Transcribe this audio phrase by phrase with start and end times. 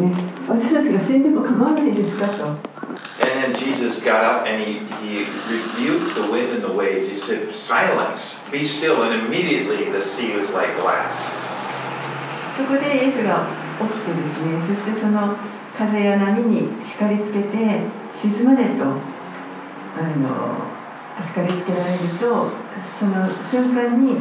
[0.00, 0.14] ね
[0.48, 2.70] 私たちが死んでも構わないですかと
[3.20, 7.08] And then Jesus got up and he, he rebuked the wind and the waves.
[7.08, 9.02] He said, Silence, be still.
[9.02, 11.30] And immediately the sea was like glass.
[12.56, 13.46] そこでイエスが
[13.78, 15.36] 起きてですねそしてその
[15.76, 17.80] 風や波に叱りつけて
[18.16, 18.96] 沈まれとあ
[20.18, 20.60] の
[21.24, 22.50] 叱りつけられると
[22.98, 24.16] その瞬間に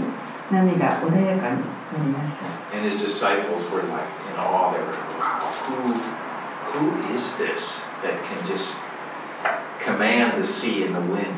[0.52, 4.71] 波が穏やかになりました And his disciples were like in awe.
[4.71, 5.08] They were,
[5.68, 5.92] who,
[6.72, 8.80] who is this that can just
[9.80, 11.34] command the sea and the wind?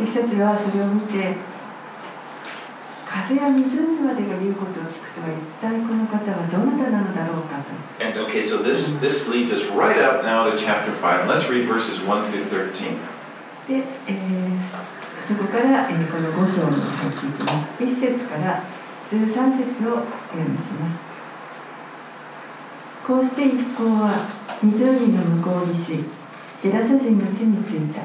[0.00, 1.36] 弟子たちはそれを見て
[3.06, 7.68] 風や湖までが言うことを聞くとは一体この方はどなたなのだろうかと
[8.02, 11.26] And okay, so this, this leads us right up now to chapter 5.
[11.28, 12.96] Let's read verses 1 through 13.
[13.68, 14.90] で、えー
[15.28, 17.84] そこから、えーこの5章に入っていきます。
[17.84, 18.64] 1節から
[19.10, 19.18] 13
[19.58, 21.03] 節をお読みします。
[23.05, 24.27] こうして一行は
[24.63, 26.03] 湖の向こう岸、
[26.63, 28.01] ゲラサ人の地に着いた。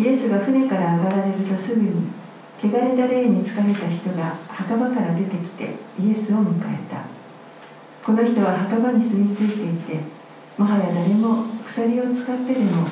[0.00, 2.10] イエスが船から上がられるとすぐに、
[2.62, 7.04] 汚れた霊に疲れた人が墓場から出てきてイエスを迎えた。
[8.04, 10.20] この人は墓場に住み着いていて、
[10.60, 12.86] もはや誰も鎖を使ってでも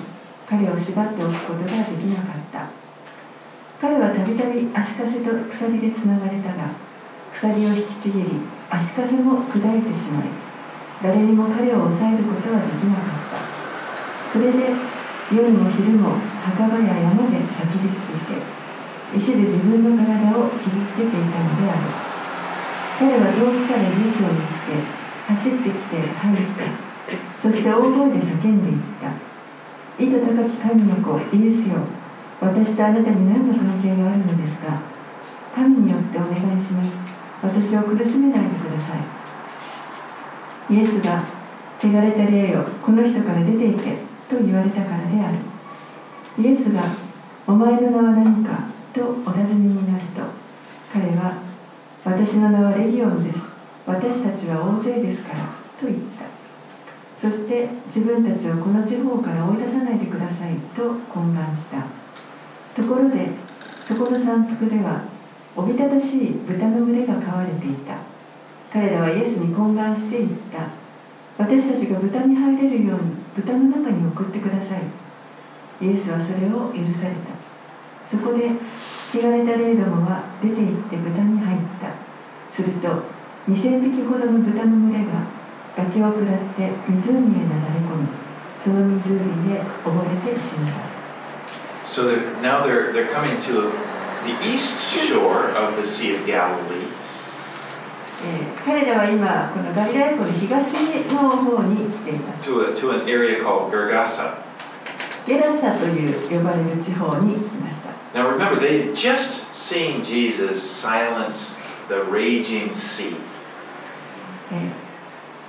[0.49, 2.71] 彼を縛っておくことができなかった
[3.79, 6.71] 彼はたびたび足かせと鎖でつながれたが
[7.35, 8.31] 鎖を引きちぎり
[8.71, 10.48] 足かせも砕いてしまい
[11.03, 14.33] 誰にも彼を抑えることはできなかった。
[14.33, 14.75] それで
[15.31, 18.41] 夜も昼も墓場や山で叫びついて
[19.17, 22.09] 石で自分の体を傷つけていたのである。
[22.99, 24.75] 彼は遠くからイエスを見つけ
[25.29, 26.67] 走ってきて入した。
[27.41, 29.15] そして大声で叫んでいった。
[30.03, 31.87] 意図高き神の子イエスよ。
[32.41, 34.81] 私とあなたに何の関係があるのですか。
[35.55, 36.91] 神によってお願いします。
[37.43, 39.28] 私を苦しめないでください。
[40.71, 41.25] イエスが
[41.81, 43.97] 汚れた霊よこの人から出て行け
[44.29, 45.39] と言われたからである。
[46.39, 46.83] イエスが
[47.47, 50.23] お前の名は何かとお尋ねになると
[50.93, 51.39] 彼は
[52.05, 53.39] 私の名はレギオンです。
[53.87, 55.45] 私たちは大勢ですから
[55.81, 56.29] と言った。
[57.21, 61.85] そして自分たちをこの地方から追い出さないでくださいと懇願した。
[62.81, 63.31] ところで
[63.87, 65.03] そこの山腹では
[65.57, 67.97] おびただしい豚の群れが飼われていた。
[68.73, 70.69] 彼らはイエスに懇願して言った。
[71.39, 74.83] 私たちが豚に入れるように豚の中に送ってください。
[75.81, 77.39] イエスはそれを許された。
[78.11, 78.51] そこで
[79.15, 82.09] 汚れた霊どもは出て行って豚に入った。
[82.51, 82.89] すると
[83.49, 85.25] 2000匹ほどの豚の群れが
[85.77, 88.09] 崖を下って湖へなだれ込み
[88.65, 88.99] その湖
[89.49, 90.73] で溺れて死んだ。
[91.87, 93.73] So they're, now they're, they're coming to
[94.27, 94.77] the east
[95.09, 96.98] shore of the Sea of Galilee.
[98.65, 100.73] 彼らは今、このガリラヤ湖の東
[101.13, 102.51] の方に来ています。
[102.51, 102.91] To a, to
[105.25, 107.91] ゲラサという呼ばれる地方に来ました。
[108.19, 108.37] Now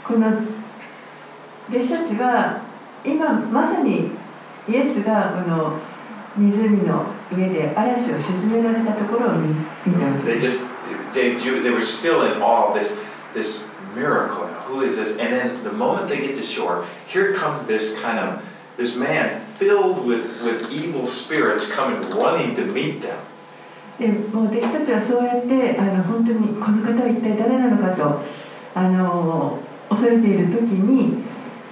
[0.05, 0.27] この
[1.69, 2.61] 弟子たちは
[3.03, 4.11] 今まさに
[4.67, 5.79] イエスがこの
[6.37, 7.05] 湖の
[7.35, 9.55] 上で嵐を沈められたところを見,
[9.85, 10.78] 見た。
[11.13, 12.97] They, they were still in awe of this,
[13.33, 13.63] this
[13.95, 14.45] miracle.
[14.67, 15.17] Who is this?
[15.17, 18.43] And then the moment they get to shore, here comes this kind of,
[18.77, 23.19] this man filled with, with evil spirits coming running to meet them.
[23.99, 28.23] でもう弟子たちはそうやってあの本当にこの方は一体誰なのかと
[28.73, 29.59] あの
[29.89, 31.21] 恐れている時に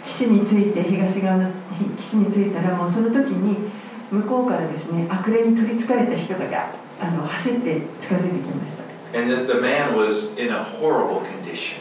[0.05, 1.49] 岸に着いて東側の
[1.97, 3.71] 岸に着いたらもうその時に
[4.11, 11.78] 向こうからですね悪霊に取りつかれた人があの走って近づいてきました And the, the man was in a horrible condition.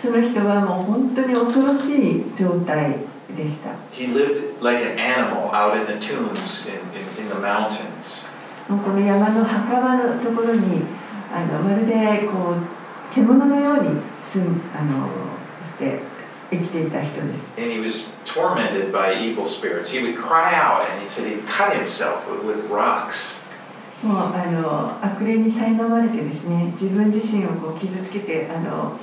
[0.00, 2.96] その人はもう本当に恐ろしい状態
[3.36, 8.26] でした He lived like an animal out in the tombs in, in, in the mountains.
[8.68, 10.82] もうこの山の墓場のところに
[11.32, 14.00] あのまるでこう獣のように
[14.32, 15.08] 住んあの
[15.66, 16.00] して
[16.50, 19.90] 生きていた人です And he was tormented by evil spirits.
[19.90, 23.42] He would cry out and he said he'd cut himself with, with rocks.
[24.03, 28.99] もうあの悪霊に苛まれてですね自分自身をこう傷つけてあの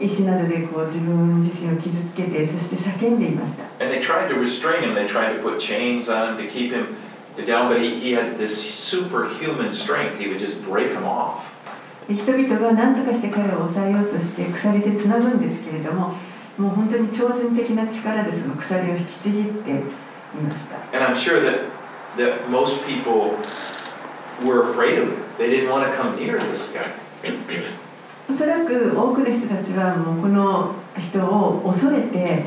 [0.00, 4.94] 石などでこう自分自身を傷つけてそして叫んでいました And they tried to restrain him.
[4.94, 6.96] They tried to put chains on him to keep him
[7.46, 10.18] down, but he, he had this superhuman strength.
[10.18, 11.54] He would just break them off.
[12.08, 16.14] で人々が何とかして彼を抑えようとして鎖でつなぐんですけれども
[16.58, 19.74] もう本当に超人的な力でその鎖を引きちぎってい
[20.42, 21.70] ました And I'm sure that,
[22.16, 23.38] that most people
[24.42, 25.24] were afraid of him.
[25.38, 26.90] They didn't want to come near this guy.
[28.28, 32.44] おそらく多くの人たちはもうこの人を恐れて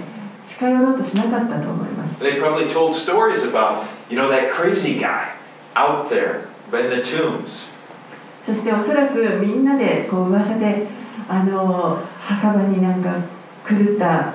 [0.47, 5.33] 近寄ろうとしなかったと思います They probably told stories about, you know, that crazy guy
[5.75, 7.69] out there in the tombs.
[8.45, 10.87] そしておそらくみんなでこう噂で
[11.27, 13.15] あの墓場になんか
[13.67, 14.33] 狂った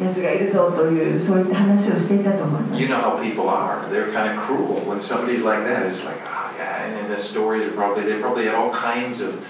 [0.00, 3.82] やつがいるぞというそういった話をしていたと思います You know how people are.
[3.90, 4.80] They're kind of cruel.
[4.86, 6.86] When somebody's like that, it's like, oh, yeah.
[6.86, 9.44] And in the stories, probably, they probably had all kinds of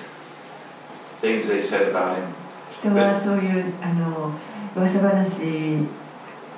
[1.20, 2.34] things they said about him.
[2.82, 4.32] 人はそういうあの
[4.76, 5.86] 噂話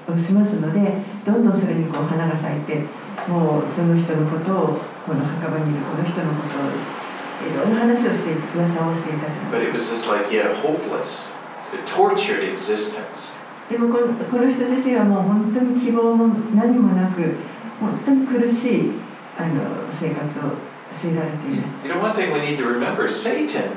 [0.07, 0.93] をしますので
[1.25, 2.85] どんどんそれにこう花が咲いて
[3.29, 7.03] もうその人のことをこの墓場にいるこの人のことを
[7.43, 11.33] いろんな話をして噂をしていたと But it was just like he had a hopeless,
[11.73, 13.35] a tortured existence.
[13.73, 17.37] でもこのこの人自身はもう本当に希望も何もなく
[17.81, 18.93] 本当に苦しい
[19.39, 19.65] あの
[19.99, 20.61] 生活を
[21.01, 23.73] 強いられていました you know, one thing we need to remember Satan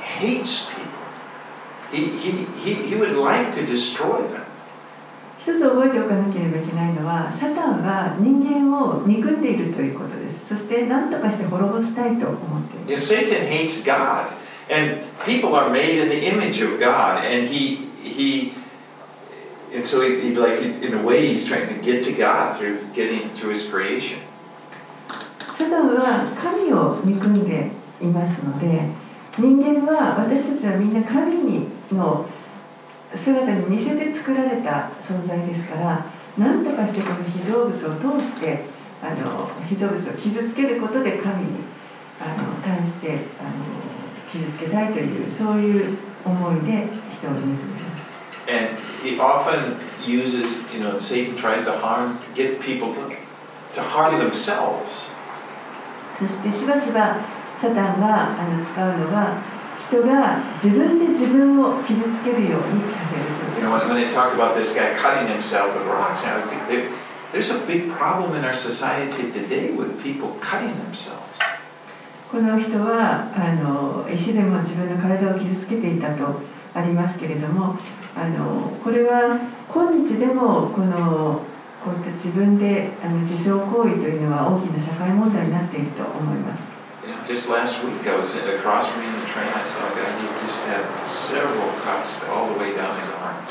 [0.00, 0.86] hates people,
[1.90, 4.44] he, he, he, he would like to destroy them.
[5.42, 14.28] 一つ覚えておかなければいけないのはサタンは人間を憎んでいるということですそして何とかして滅ぼしたいと思っている You know, Satan hates God,
[14.70, 18.52] and people are made in the image of God, and he he,
[19.74, 22.56] and so he, he like he, in a way he's trying to get to God
[22.56, 24.20] through getting through his creation.
[25.56, 28.88] サタンは神を憎んでいますので
[29.38, 32.26] 人間は私たちはみんな神にの
[33.14, 36.06] 姿に似せて作られた存在ですから
[36.36, 38.64] 何とかしてこの被造物を通して
[39.00, 41.58] あの被造物を傷つけることで神に
[42.20, 43.64] あの対してあの
[44.32, 47.73] 傷つけたいというそういう思いで人を憎んでいます。
[48.47, 53.15] And he often uses, you know, Satan tries to harm, get people to,
[53.73, 55.11] to harm themselves.
[56.19, 57.15] そしてしばしば
[57.61, 59.41] サタンがあの使うのは
[59.87, 66.39] 人が自分で自分を傷つけるようにさせる You know, when, when they talk about this guy cutting himself with rocks, you know,
[66.39, 66.89] it's like there,
[67.31, 71.39] there's a big problem in our society today with people cutting themselves.
[72.31, 76.41] この人はあの石でも自分の体を傷つけていたと
[76.75, 77.75] ありますけれども
[78.16, 79.38] あのこれは
[79.68, 81.42] 今日でもこの
[81.84, 86.62] こういった自分であの自傷行為というのは大きな社会問題になっていると思います。
[87.28, 89.52] Just last week, I was across from me in the train.
[89.52, 93.44] I saw a guy who just had several cuts all the way down his arm.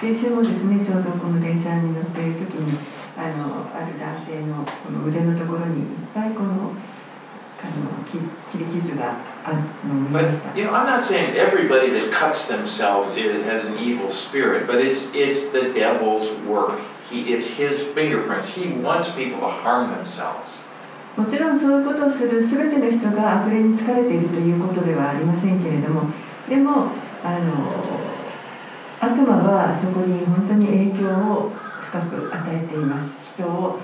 [0.00, 2.78] 先週もですねちょうどこの電車に乗っている時に
[3.16, 6.72] あのある男性のこの腕のところにいっぱいこの
[8.06, 9.56] 切り傷がある
[9.88, 10.58] のを見ま But した。
[10.58, 15.50] you know, I'm not saying everybody that cuts themselves has an evil spirit, but it's it's
[15.52, 16.78] the devil's work.
[17.10, 18.48] He, it's his fingerprints.
[18.48, 20.62] He wants people to harm themselves.
[21.16, 26.10] もちろんそういうことをする全ての人が悪霊に疲れているということではありませんけれども
[26.46, 26.90] でも
[27.24, 28.06] あの
[29.00, 31.52] 悪魔はそこに本当に影響を
[31.88, 33.78] 深く与えています人を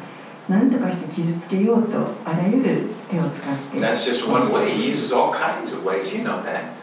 [0.49, 2.89] 何とかして傷つけようとあらゆる
[3.80, 4.72] that's just one way.
[4.72, 6.14] He uses all kinds of ways.
[6.14, 6.74] You know that.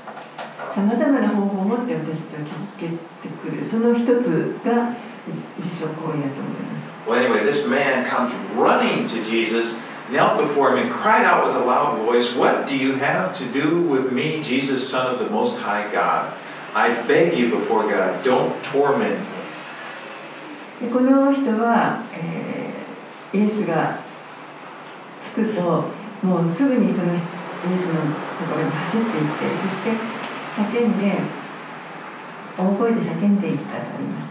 [0.75, 2.97] さまざまな方法を持って私たちを傷つけて
[3.29, 4.91] くるその一つが
[5.57, 9.79] 自傷行為だと思います Well, anyway, this man comes running to Jesus,
[10.11, 13.45] knelt before him, and cried out with a loud voice, What do you have to
[13.53, 16.35] do with me, Jesus, Son of the Most High God?
[16.75, 19.27] I beg you before God, don't torment me.
[20.81, 22.55] でこの人は、えー
[23.35, 23.99] イエスが
[25.35, 25.85] 着くと
[26.22, 27.22] もうすぐにそのイエ
[27.78, 28.02] スの
[28.40, 30.20] ところに走っていってそして
[30.56, 31.20] 叫んで
[32.58, 34.30] 大声で叫んでいったとあります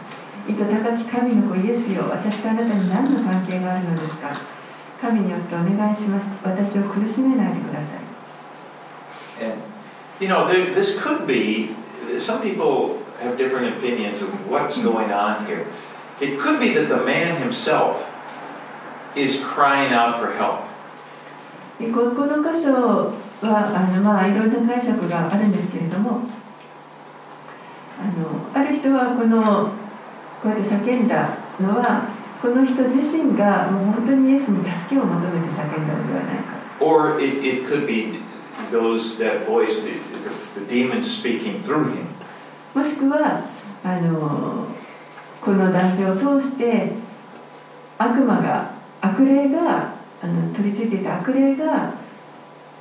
[0.49, 4.37] 意図高き神の子イエスよ私とあなたに何の関係があるのですか
[5.01, 8.09] 神によってお願いします私を苦しめないでください
[9.41, 9.63] And,
[10.19, 11.77] you know, there, this could be,
[12.19, 15.67] some people have different opinions of what's going on here.
[16.21, 18.05] It could be that the man himself
[19.15, 20.68] is crying out for help.
[21.79, 22.73] でここの箇所
[23.41, 26.23] はあの、まあ、いろんな解釈があるんですけれども
[28.01, 29.71] あのある人はこの
[30.43, 32.09] こうやって叫んだのは
[32.43, 38.21] この人自身がもう本当にイエスに助けを求めて叫んだのではないか Or it, it could be
[38.71, 42.07] those, that voice, the, the, the demon speaking through him.
[42.75, 43.43] もしくは
[43.83, 44.67] あの
[45.41, 46.93] この男性を通して
[47.99, 51.94] 悪魔が悪霊が あの取り付いていた悪霊が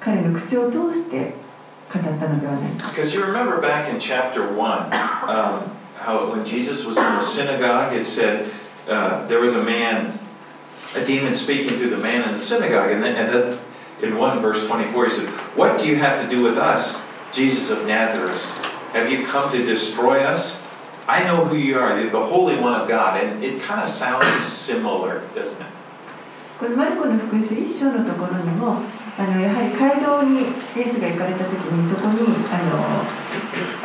[0.01, 1.35] 彼の口を通して
[1.93, 4.93] 語ったのではないか Because you remember back in chapter 1,
[5.29, 8.47] um, how when Jesus was in the synagogue, it said
[8.89, 10.19] uh, there was a man,
[10.95, 12.91] a demon speaking through the man in the synagogue.
[12.91, 13.59] And then, and then
[14.03, 16.99] in 1 verse 24, he said, What do you have to do with us,
[17.33, 18.45] Jesus of Nazareth?
[18.93, 20.61] Have you come to destroy us?
[21.07, 23.23] I know who you are, you're the Holy One of God.
[23.23, 25.67] And it kind of sounds similar, doesn't it?
[26.58, 28.82] このマルコの福音書一章のところにも
[29.14, 33.06] あのやはり街道にイエスが行かれた時にそこにあの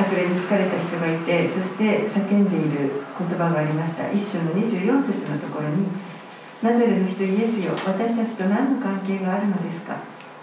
[0.01, 4.09] 悪霊に疲れた人がいてそして叫んでいる言葉がありました。
[4.11, 5.85] 一章の24節のところに
[6.65, 9.97] 「ナザレの人イエスよ私たちと何の関係があるのですか？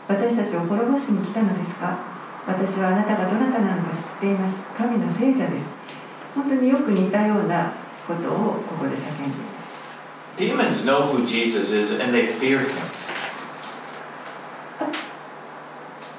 [0.07, 1.97] 私たちを滅ぼしに来たのですか？
[2.45, 4.57] 私はあなたがどなたなのか知っています。
[4.77, 5.65] 神の聖者です」
[6.37, 7.73] 本当によく似たような
[8.05, 9.58] ことをここで叫んでいます
[10.39, 12.89] Demons know who Jesus is and they fear him.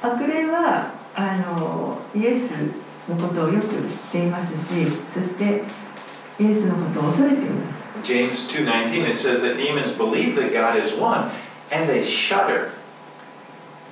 [0.02, 2.50] 悪霊はあのイエス
[3.08, 4.58] のことをよく知っていますし
[5.12, 5.62] そして
[6.38, 7.72] イエスのことを恐れていま
[8.02, 11.30] す James 2:19 it says that demons believe that God is one
[11.70, 12.72] and they shudder.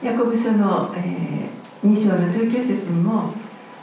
[0.02, 3.32] ヤコブ書の、えー、2章の19節にも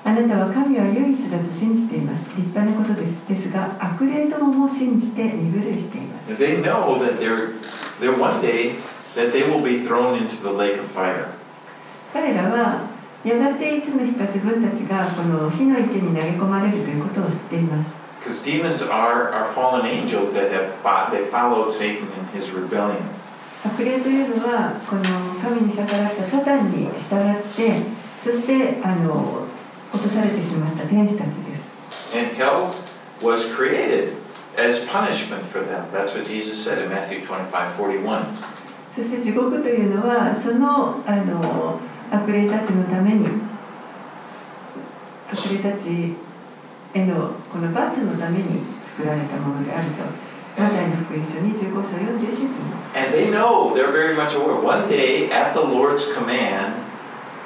[0.06, 2.38] あなたは神は唯一だと信じています。
[2.38, 3.26] 立派なことです。
[3.28, 6.30] ですが、悪霊ども信じて身震いしています。
[12.14, 12.86] 彼らは、
[13.24, 17.90] やがていつの日か自分たちがこの火の池に投げ込まれるということを知っています。
[23.66, 25.66] 悪霊というのは demons are, are fallen
[28.84, 29.45] あの、
[29.95, 32.75] 落とされてしまった天使たちです And hell
[33.21, 34.15] was created
[34.57, 35.87] as punishment for them.
[35.93, 38.61] That's what Jesus said in Matthew 25 41.
[38.95, 41.79] そして地獄というのはそのあの
[42.11, 43.27] 悪霊たちのために
[45.31, 46.15] 悪霊たち
[46.93, 50.03] へのこの罰のために作られたものであると
[50.61, 56.75] マタイの福音書25章41節に And they know, they're very much aware, one day at the Lord's command,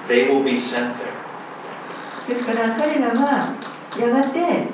[0.09, 1.08] they will be sent there.
[2.30, 3.56] ですから彼らは
[4.00, 4.68] やがて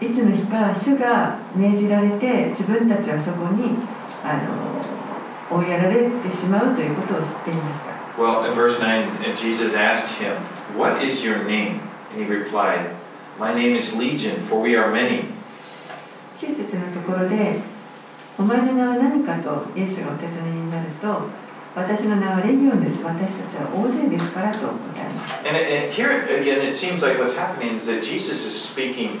[0.00, 3.76] いつの日か主が命じられて自分たちはそこに
[4.24, 4.38] あ
[5.50, 10.36] の追いやられてしまうということを知っていました Well, in verse 9, Jesus asked him,
[10.76, 11.80] What is your name?
[12.12, 12.90] And he replied,
[13.38, 15.24] My name is Legion, for we are many.
[16.40, 17.60] 9節のところで
[18.38, 21.28] 「お前の名は何か?」とイエスがお尋ねになると
[21.75, 29.19] 「私の名はレギオンです私たちは大勢ですから」と答えます And, and here again, it seems like what's happening is that Jesus is speaking,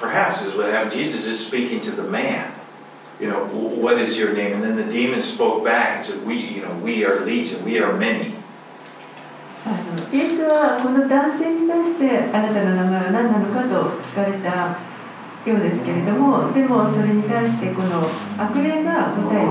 [0.00, 0.92] perhaps is what happened.
[0.92, 2.52] Jesus is speaking to the man.
[3.20, 4.54] You know, "Wh- what is your name?
[4.54, 7.78] And then the demons spoke back and said, We, you know, we are legion, we
[7.80, 8.34] are many.
[9.66, 14.78] あのイエスはこの男性に対して「あなたの名前は何なのか?」と聞かれた
[15.50, 18.06] ようですけれどもでもそれに対してこの
[18.38, 19.46] 悪霊が答えて「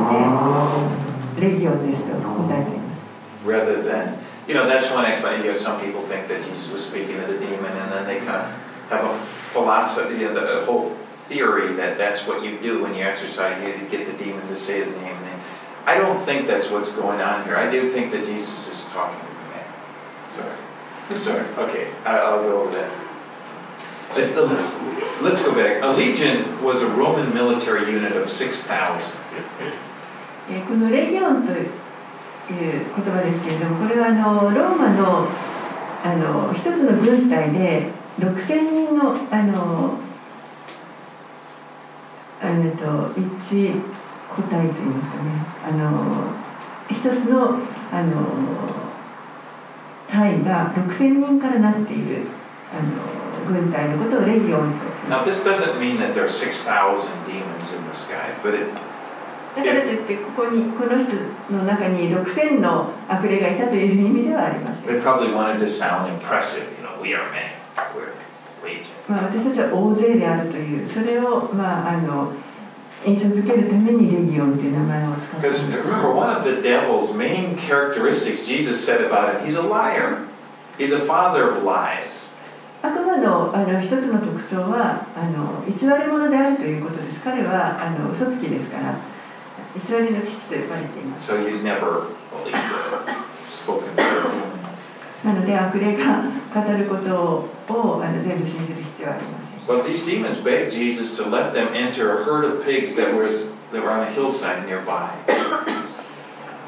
[3.45, 5.45] Rather than, you know, that's one explanation.
[5.45, 8.19] You know, some people think that Jesus was speaking to the demon, and then they
[8.19, 9.19] kind of have a
[9.53, 10.91] philosophy, you know, the whole
[11.27, 13.61] theory that that's what you do when you exercise.
[13.61, 15.17] You get the demon to say his name.
[15.17, 15.41] And
[15.87, 17.57] I don't think that's what's going on here.
[17.57, 21.19] I do think that Jesus is talking to the man.
[21.19, 21.69] Sorry, sorry.
[21.69, 23.03] Okay, I'll go over that.
[24.15, 25.83] Uh, let's go back.
[25.83, 29.19] A legion was a Roman military unit of 6,000.
[30.53, 31.67] えーこのレギオンという
[32.51, 35.27] 言葉ですけれどもこれはあのローマの
[36.05, 39.97] あの一つの軍隊で6,000人のあの
[42.43, 43.73] あのと一
[44.29, 45.31] 個体といいますかね。
[45.65, 46.35] あの
[46.91, 47.57] 一つの
[47.91, 48.27] あの
[50.11, 52.27] 隊が6,000人からなっている
[52.71, 58.69] あの軍隊のことをレギオンと Now, this doesn't mean that there are 6,000 demons in the sky, but it
[59.55, 61.15] だからってここにこの人
[61.53, 64.87] の中に6000の悪霊がいたという意味ではあります。
[69.09, 72.33] まあ、私たちは大勢であるという、それを、まあ、あの
[73.05, 76.15] 印象づけるためにレギオンという名前を使って remember,
[83.21, 87.21] の,あの一つの特徴はあの、偽り者であるということです。
[87.23, 89.12] 彼はあの嘘つきですから。
[89.75, 94.53] 偽りの父と呼ばれています So you never believe the spoken word.
[95.25, 96.25] なので悪霊が
[96.55, 97.17] 語ること
[97.73, 103.53] をあの全部信じる必要はありません But these demons begged Jesus to let them enter a herd of pigs that was
[103.73, 105.09] that were on a hillside nearby.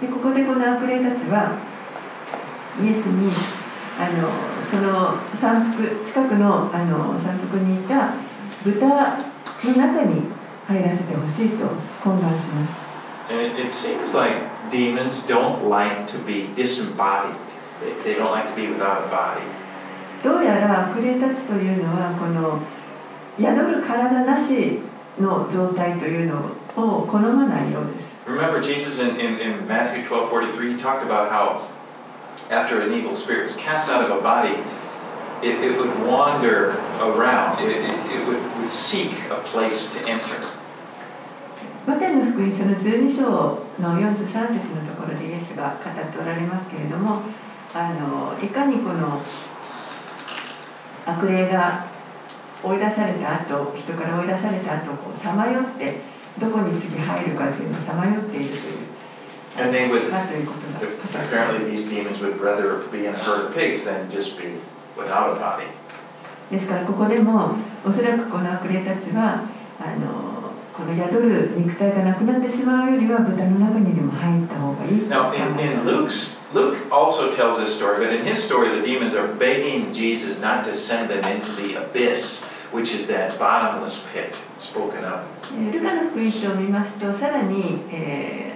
[0.00, 1.58] でここでこの悪霊たちは
[2.80, 3.30] イエスに
[3.98, 4.28] あの
[4.70, 8.14] その山腹近くのあの山腹にいた
[8.64, 10.22] 豚の中に
[10.66, 11.66] 入らせてほしいと
[12.02, 12.83] 懇願します
[13.29, 17.35] And it, it seems like demons don't like to be disembodied.
[17.81, 19.45] They, they don't like to be without a body.
[20.23, 22.59] どうやら悪霊たちというのはこの
[23.39, 24.79] 宿る体なし
[25.17, 26.39] の状態というの
[26.75, 28.09] を好まないようです。
[28.27, 31.67] Remember, Jesus in, in, in Matthew 12 43, he talked about how
[32.51, 34.55] after an evil spirit was cast out of a body,
[35.41, 40.47] it, it would wander around, it, it, it would, would seek a place to enter.
[41.86, 43.22] マタイの福音書の12章
[43.78, 47.20] の43節のところでイエスが語っておられますけれども
[47.74, 49.20] あのいかにこの
[51.04, 51.86] 悪霊が
[52.62, 56.00] 追い出された後人から追い出された後こうさまよって
[56.40, 58.94] どこに次入るかというのをさまよっているという
[59.56, 63.84] And they would, かということが語っておられます apparently, these demons would rather be in a herd of pigs
[63.84, 64.58] than just be
[64.96, 65.66] without a body.
[66.50, 69.44] ですからここでもおそらくこの悪霊たちは
[69.78, 70.23] あの
[70.84, 78.68] この宿る肉体がなくなってしまうよりは豚の中にでも入った方がいいと Now, 考 in, え in Luke's, Luke also tells this story, but in his story,
[78.68, 83.38] the demons are begging Jesus not to send them into the abyss, which is that
[83.38, 85.20] bottomless pit spoken of.
[85.52, 88.54] えールカの福音書を見ますとさらに、えー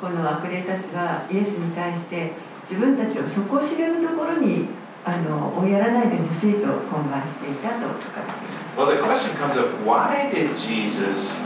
[0.00, 2.32] この悪霊たちはイエスに対して
[2.68, 4.68] 自分たちを底知れるところに
[5.04, 11.40] あの追いやらないでほしいと懇願していたと書かれています Well, the question comes up why did Jesus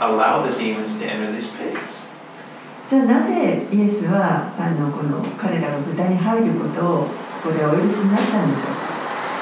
[0.00, 2.08] allow the demons to enter these pigs?
[2.90, 7.08] じゃあなぜイエスはあのこの彼らが豚に入ることを
[7.42, 8.94] これお許しになったんでしょうか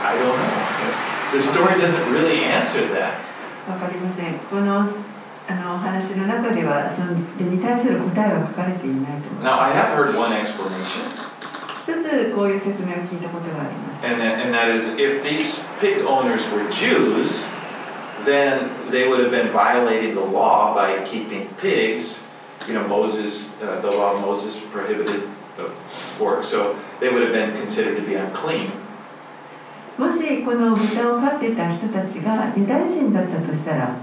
[0.04, 1.32] I don't know.
[1.32, 3.18] The story doesn't really answer that.
[3.68, 4.86] わかりませんこの
[5.48, 7.02] あのお話の中ではそ
[7.42, 11.02] れに対する答えは書かれていないと思いま Now, I have heard one explanation,
[11.84, 17.46] す一つこういう説明を聞いたことがあります and that, and that is if these pig owners were Jews,
[18.27, 22.23] then they would have been violating the law by keeping pigs.
[22.67, 25.71] You know, Moses, uh, the law of Moses prohibited the
[26.19, 28.71] pork, so they would have been considered to be unclean.
[29.97, 33.95] もしこの豚を飼っていた人たちがユダヤ人だったとしたら、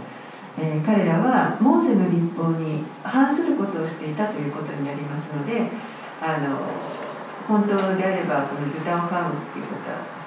[0.59, 5.71] えー彼らはモーセの立法に反することをしていたということになりますので
[6.21, 6.59] あの
[7.47, 10.24] 本当であればこの豚を飼うっていうことは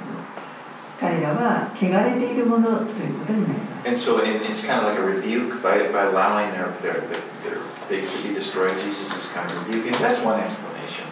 [1.28, 7.02] その彼らは汚れているものということになります And so it, it's kind of like a rebuke by, by allowing their, their,
[7.44, 8.78] their, pigs to be destroyed.
[8.80, 9.94] Jesus is kind of rebuking.
[10.02, 11.08] That's one explanation.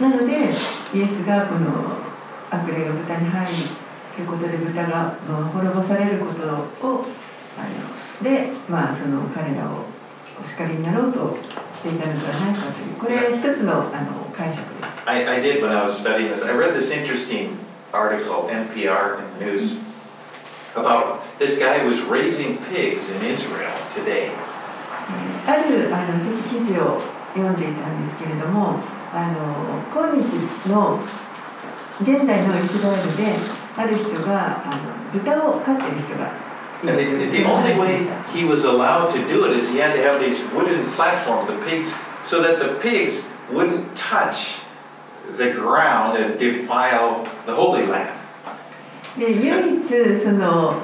[0.00, 1.98] なのでイエスがこの
[2.50, 3.52] 悪霊が豚に入る
[4.14, 7.06] ということで豚がまあ滅ぼされることを
[7.58, 9.84] あのでまあその彼らを
[10.40, 14.92] お叱りになろうとしていたのではないかというこれは一つのあの解釈です。
[15.04, 16.44] I, I did when I was studying this.
[16.44, 17.58] I read this interesting
[17.93, 19.77] article, NPR in the news,
[20.75, 24.31] about this guy who was raising pigs in Israel today.
[25.09, 27.01] えーあるあのちょっと記事を
[27.33, 28.79] 読んでいたんですけれども
[29.13, 30.99] あの今日の
[32.01, 33.35] 現代のイスラエルで
[33.77, 36.47] ある人があの豚を飼っている人がい
[36.83, 39.93] And the, る the only way he was allowed to do it is he had
[39.93, 44.59] to have these wooden platforms, the pigs, so that the pigs wouldn't touch
[45.36, 48.18] the ground and defile the Holy Land.
[49.18, 50.82] で唯一その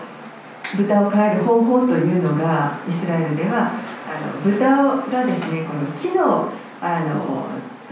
[0.76, 3.72] 豚を飼える方法というのがイスラエルでは
[4.06, 7.46] あの豚がですねこの木のあの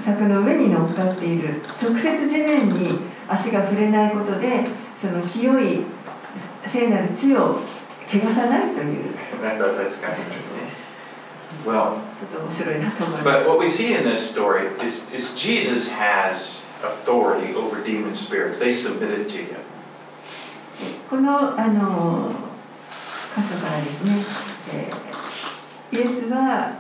[0.04, 4.66] 柵の上に乗っかっている直接地面に足が触れないことで
[5.00, 5.84] その清い
[6.70, 7.60] 聖なる地を
[8.06, 10.75] 汚さないという I thought that's kind of interesting.
[11.66, 12.00] Well。
[13.24, 18.59] But what we see in this story is, is Jesus has authority over demon spirits.
[18.59, 19.61] They submitted to him.
[21.09, 22.29] このあの
[23.35, 24.24] 箇所からですね、
[24.72, 25.07] えー
[25.92, 26.76] イエスは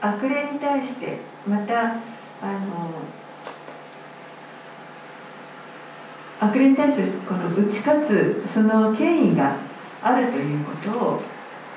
[0.00, 1.96] 悪霊に対してまたあ
[2.52, 2.90] の
[6.40, 9.56] 悪霊に対してこの打ち勝つその権威が
[10.02, 11.22] あるということを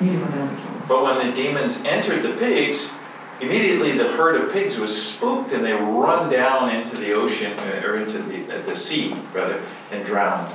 [0.01, 0.93] 見ることができます。
[0.93, 2.93] But when the demons entered the pigs,
[3.41, 7.87] immediately the herd of pigs was spooked and they run down into the ocean, uh,
[7.87, 9.61] or into the, uh, the sea, rather,
[9.93, 10.49] and drowned.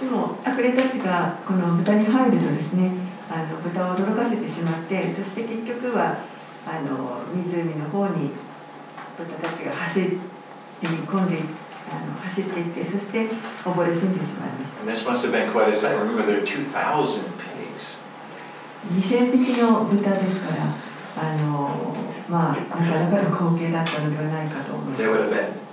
[0.00, 2.90] でも悪霊たちがこの豚に入るとですね
[3.30, 6.18] あの豚を驚かせてしまってそして結局は
[6.66, 8.30] あの湖の方に
[9.16, 10.18] 豚たちが走り
[10.82, 11.38] 込んで
[11.90, 13.28] あの走っていってそして
[13.64, 15.96] 溺れ死んでしまいまし And this must have been quite a sight.
[15.96, 17.47] Remember, there are 2,000 pigs.
[17.47, 17.47] た
[18.87, 20.73] 2000匹の豚ですから
[21.17, 21.95] あの
[22.29, 25.05] まあなかなかの光景だったのではないかと思いま been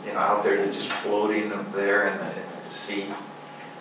[0.05, 2.71] you know, there the.
[2.71, 2.93] す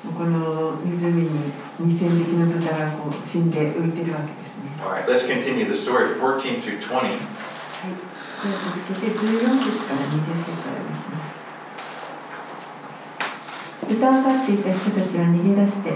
[0.05, 4.69] この湖に2000匹の豚がこう死んで浮いてるわけですね
[5.07, 6.91] let's continue the story 14 through 20.
[6.91, 9.25] はい、では続けて14
[9.57, 11.35] 節から20節をお読みします。
[13.87, 15.93] 豚を飼っていた人たちは逃げ出して、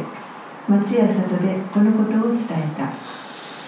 [0.67, 2.93] 町や里でこのことを伝えた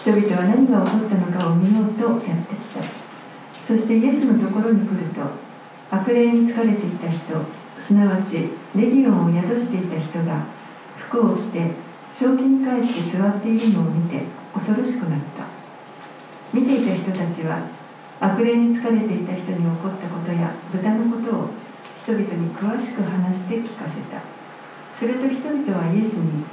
[0.01, 2.81] 人々は何が起こったのかを見ようとやってきた。
[3.67, 5.21] そしてイエスのところに来ると
[5.91, 7.45] 悪霊に疲れていた人
[7.79, 10.45] すなわちレギオンを宿していた人が
[10.97, 11.71] 服を着て
[12.17, 15.45] 正気に帰って座っているのを見て恐ろしくなった。
[16.51, 17.61] 見ていた人たちは
[18.19, 21.49] 悪霊に疲れていた人に起こったことや豚のことを
[22.01, 24.19] 人々に詳しく話して聞かせた。
[24.97, 26.43] すると人々はイエスに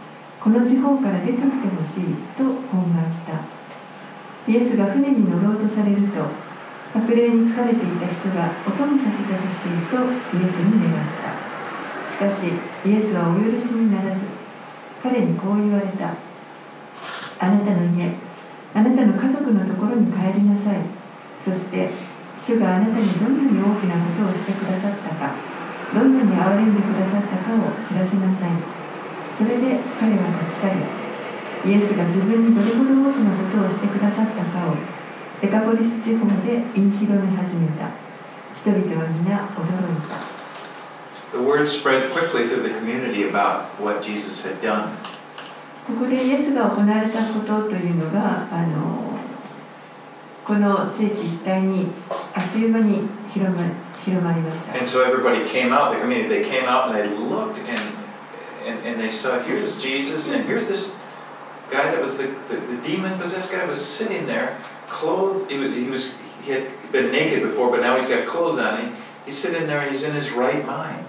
[0.41, 3.43] この地方から出てきてほしいと懇願した。
[4.47, 6.25] イエスが船に乗ろうとされると
[6.95, 9.99] 悪霊に疲れていた人が音にさせてほしいと
[10.39, 11.37] イエスに願った。
[12.09, 12.49] しかし
[12.87, 14.23] イエスはお許しにならず
[15.03, 16.15] 彼にこう言われた。
[17.41, 18.15] あなたの家
[18.75, 20.81] あなたの家族のところに帰りなさい。
[21.45, 21.91] そして
[22.41, 25.35] 主があなたにどんなに大きなことをしてくださったか
[25.93, 28.78] どんなに憐れんでくださったかを知らせなさい。
[29.39, 34.75] それで彼は立ち去りイエスが自分にどれほど大きなことをしてくださったかを
[35.41, 37.91] デカポリス地方で言い広め始めた
[38.59, 40.39] 人々は皆驚いた
[41.31, 44.89] The word spread quickly through the community about what Jesus had done.
[45.87, 49.19] ここでイエスが行われたことというのがあの
[50.45, 51.89] この地域一帯に
[52.35, 53.63] あっという間に広ま
[54.05, 57.88] 広まりました And so everybody came out, the community, they came out and they looked and,
[58.68, 60.96] and, and they saw here's Jesus and here's this
[61.70, 65.50] guy that was the, the, the demon possessed guy was sitting there, clothed.
[65.50, 68.82] He was, he was he had been naked before, but now he's got clothes on.
[68.82, 71.06] He, he's sitting there, he's in his right mind.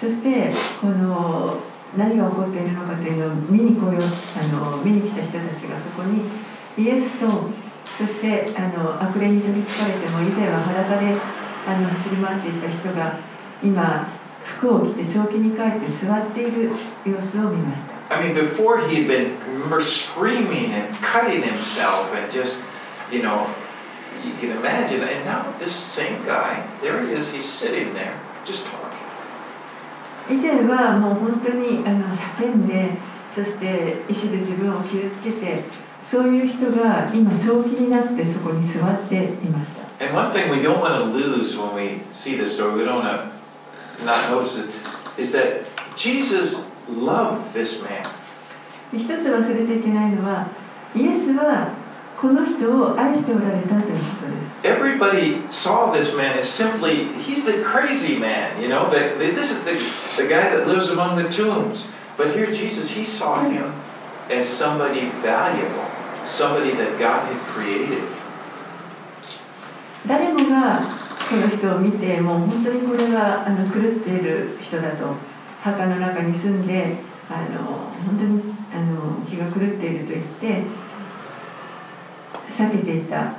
[0.00, 1.60] そしてこの
[1.96, 4.02] 何が起こっているのかというのを見に来よう
[4.36, 6.24] あの見に来た人たちがそこに
[6.76, 7.48] イエスと
[7.96, 11.16] そしてあの悪霊に取りつかれても以前は裸で
[11.66, 13.18] あの走り回っていた人が
[13.62, 14.08] 今
[14.57, 16.71] 服を着て正気に帰って座っている
[17.05, 19.37] 様子を見ました I mean, before he had been
[19.81, 22.63] screaming and cutting himself and just,
[23.11, 23.45] you know,
[24.25, 25.03] you can imagine.
[25.03, 28.13] And now this same guy, there he is, he's sitting there,
[28.45, 28.89] just talking.
[30.29, 32.91] 以前はもう本当にあの叫んで
[33.33, 35.63] そして石で自分を傷つけて
[36.09, 43.03] そういう人が今正気になってそこに座っていました And one thing we don't want to lose when we see this story, we don't
[43.03, 43.38] want to
[44.04, 44.70] not notice it,
[45.16, 45.64] is that
[45.96, 48.06] Jesus loved this man.
[48.92, 50.46] 一つ忘れちゃいけないのは
[50.94, 51.74] イエスは
[52.20, 53.90] この人を愛しておられたというこ
[54.22, 59.50] とです Everybody saw this man as simply, he's the crazy man, you know, that, that this
[59.50, 59.74] is the,
[60.16, 61.92] the guy that lives among the tombs.
[62.16, 63.74] But here, Jesus, he saw him
[64.30, 65.84] as somebody valuable,
[66.24, 68.04] somebody that God had created.
[70.06, 70.80] 誰もが
[71.29, 75.13] この人を見てもう本当にこれはあの狂っている人だと
[75.61, 76.97] 墓の中に住んで
[77.29, 78.41] あの本当に
[78.73, 80.63] あの気が狂っていると言って
[82.57, 83.35] 避けていた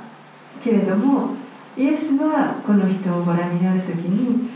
[0.63, 1.35] けれども
[1.77, 4.49] イエスはこの人をご覧になる時に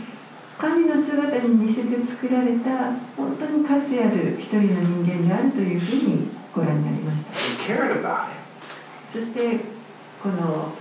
[0.56, 7.18] 神の姿に似せて作られた本当に価値ある一人の人間であるというふうにご覧になりまし
[8.02, 8.28] た.
[9.12, 9.60] そして
[10.22, 10.72] この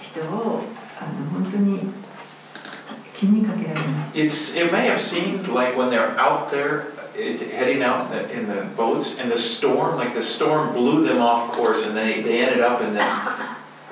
[0.00, 0.62] 人を
[0.99, 1.79] あの本当に
[3.17, 8.39] 気にかけられます It's, it may have seemed like when they're out there it, heading out in the,
[8.39, 12.21] in the boats and the storm, like the storm blew them off course and they,
[12.21, 13.07] they ended up in this,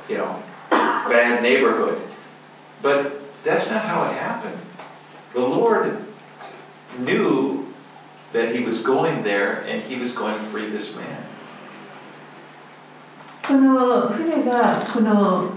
[0.09, 2.01] you know, bad neighborhood.
[2.81, 4.57] But that's not how it happened.
[5.33, 6.05] The Lord
[6.97, 7.73] knew
[8.33, 11.25] that He was going there and He was going to free this man.
[13.47, 15.49] この船がこの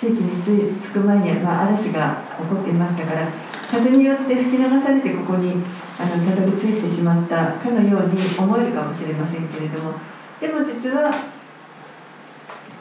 [0.00, 0.42] 地域に
[0.80, 3.28] 着く前には、ま、嵐が起こっていましたから
[3.70, 5.62] 風によって吹き流されてここに
[5.98, 9.92] あのたどり着いてしまったかのように思えるかもしれませんけれども
[10.40, 11.12] でも実は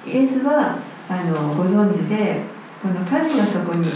[0.08, 0.80] イエスは
[1.10, 2.42] あのご存知で
[2.82, 3.92] この神がそこに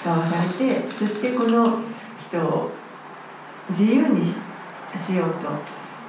[0.00, 1.80] 使わされてそしてこの
[2.18, 2.70] 人を
[3.68, 4.34] 自由にし
[5.06, 5.48] しようと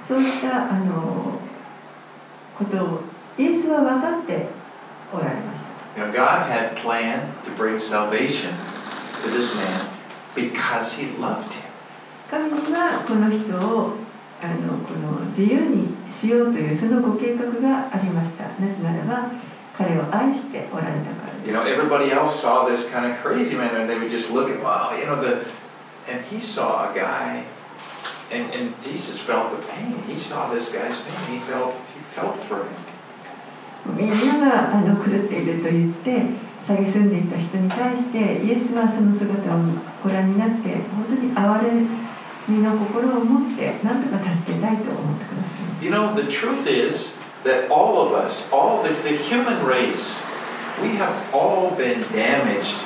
[0.07, 1.39] そういったあの
[2.57, 3.01] ことを
[3.37, 4.47] イエスは分かって
[5.13, 5.62] おられました。
[5.96, 8.54] You know, God had planned to bring salvation
[9.22, 9.90] to this man
[10.34, 11.64] because He loved him.
[12.30, 13.96] 神にはこの人を
[14.42, 19.30] あのこの自由にしようというそのご計画がありましたなぜならば
[19.76, 24.50] 彼を愛しておられたからです You know, everybody else saw this kind of crazy man, and they would just look
[24.50, 25.46] at, wow, you know, the,
[26.06, 27.44] and he saw a guy,
[28.30, 30.02] and, and Jesus felt the pain.
[30.06, 31.16] He saw this guy's pain.
[31.30, 31.81] He felt, he felt for him.
[34.02, 36.26] みんながあの狂っていると言って
[36.66, 39.60] 蔑んでいた人に対してイエスはその姿を
[40.02, 41.86] ご覧になって本当に憐れ
[42.48, 45.48] 身の心を持って何とか助けたいと思ってくださ
[45.82, 50.22] い You know, the truth is that all of us, all the, the human race,
[50.82, 52.76] we have all been damaged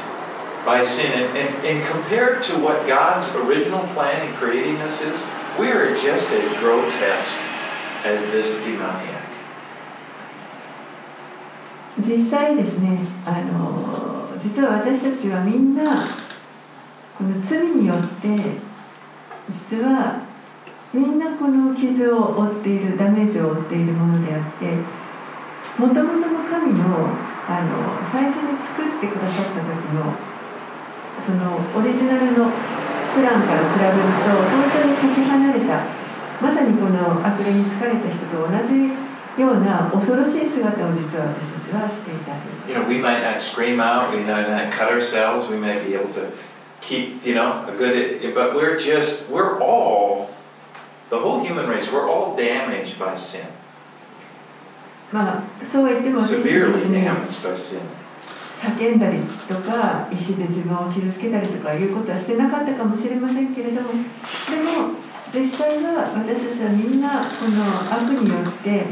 [0.65, 1.11] by sin.
[1.13, 5.25] And, and, and compared to what God's original plan in creating us is,
[5.59, 7.37] we are just as grotesque
[8.05, 9.23] as this demoniac.
[12.00, 15.84] 実際ですねあの実は私たちはみんな
[17.18, 18.28] この罪によって
[19.50, 20.22] 実は
[20.94, 24.66] みんなこの傷を負っているダメージを負っているものであって
[25.82, 27.10] もともとの神の
[27.48, 30.14] あの最初に作ってくださった時の
[31.24, 32.52] そのオリジナルの
[33.16, 35.86] プランから比べると本当にかけ離れた
[36.42, 39.07] まさにこの悪霊に疲れた人と同じ
[39.38, 42.34] ような恐ろしい姿を実は私たちはしていた
[42.68, 45.96] You know, we might not scream out, we might not cut ourselves, we might be
[45.96, 46.32] able to
[46.82, 50.30] keep, you know, a good, but we're just, we're all,
[51.10, 53.46] the whole human race, we're all damaged by sin.
[55.12, 57.80] まあそうは言っても私たちです Severely ね damaged by sin.
[58.58, 64.02] 叫んだりとか石で自分を傷つけたりとかいうことはしてなかったかもしれませんけれどもでも
[65.32, 68.86] 実際は私たちはみんなこの悪によって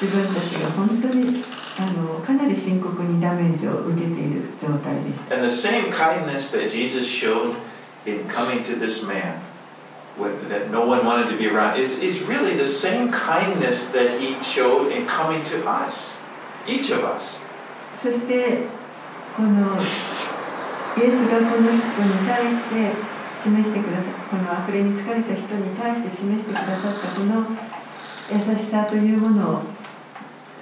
[0.00, 1.44] 自分たちが本当に
[1.78, 5.34] あのかなり深刻にダメージを受けている状態でした。
[5.34, 7.54] And the same kindness that Jesus showed
[8.06, 9.40] in coming to this man,
[10.48, 14.36] that no one wanted to be around, is, is really the same kindness that he
[14.42, 16.20] showed in coming to us,
[16.66, 17.42] each of us.
[18.02, 18.64] そして
[19.36, 19.76] この
[20.96, 22.92] イエスがこの人に対して
[23.42, 27.44] 示してくださこの悪霊に疲れた人に対して示してくださったこの
[28.30, 29.79] 優しさというものを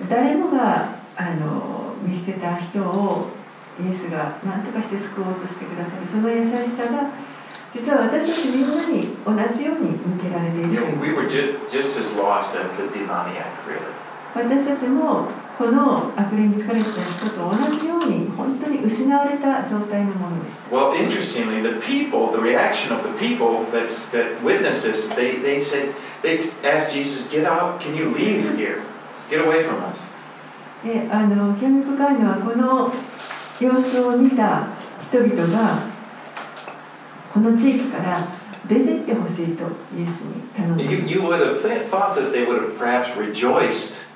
[0.08, 3.28] 誰もがあの見捨てた人を
[3.80, 7.10] イエスが何とかして救おうとしてくださるその優しさが
[7.74, 10.70] 実は私たちみんなに同じように向けられている
[11.02, 13.82] we were ju- just as lost as the demoniac, really.
[14.34, 25.36] 私たちもこの悪霊に疲れてた人と同じように本当に失われた状態のものです Well, interestingly, the people, the reaction of the people that's, that witnessed this, they,
[25.38, 28.82] they said, they asked Jesus, get out, can you leave here?
[29.30, 30.08] Get away from us.
[30.84, 32.92] であの興味深いのはこの
[33.60, 34.68] 様子を見た
[35.10, 35.82] 人々が
[37.34, 38.28] この地域から
[38.68, 39.64] 出て行ってほしいと
[39.96, 44.06] イエスに頼んで You, you would have th- thought that they would have perhaps rejoiced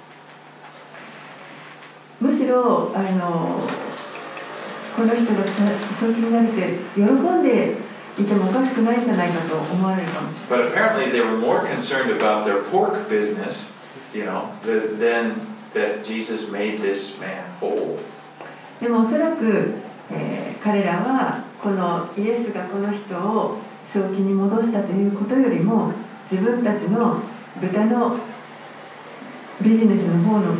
[2.20, 3.66] むしろあの
[4.96, 5.44] この人が
[5.98, 7.75] 正気になれて喜んで
[8.18, 13.72] いてもおかしくないんじゃないかと思われるかもしれない But apparently they were more concerned about their pork business,
[14.14, 17.98] you know, th- than that Jesus made this man whole.
[18.81, 19.75] でもおそらく、
[20.11, 23.59] えー彼らはこのイエスがこの人を
[23.92, 25.92] 正気に戻したということよりも
[26.31, 27.20] 自分たちの
[27.61, 28.16] 豚の
[29.61, 30.55] ビジネスの方の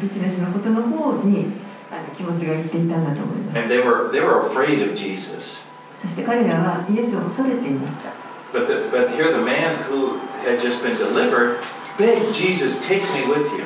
[0.00, 1.46] ビジネスのことの方に
[1.92, 5.68] あの気持ちがいっていたんだと思います And they were, they were afraid of Jesus.
[6.02, 8.10] そして彼らはイエスを恐れていました
[8.53, 11.57] But, the, but here the man who had just been delivered
[11.97, 13.65] begged Jesus, take me with you.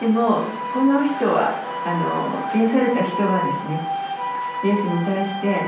[0.00, 3.82] でもこの人はあの癒された人はですね
[4.64, 5.58] イエスに対して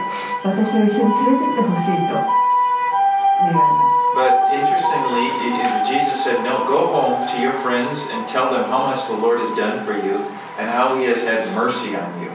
[0.45, 8.51] 私を一緒に連れてってほしいと願います But interestingly, i- i- Jesus said, No, go home to your friends and tell
[8.51, 10.19] them how much the Lord has done for you
[10.59, 12.31] and how he has had mercy on you.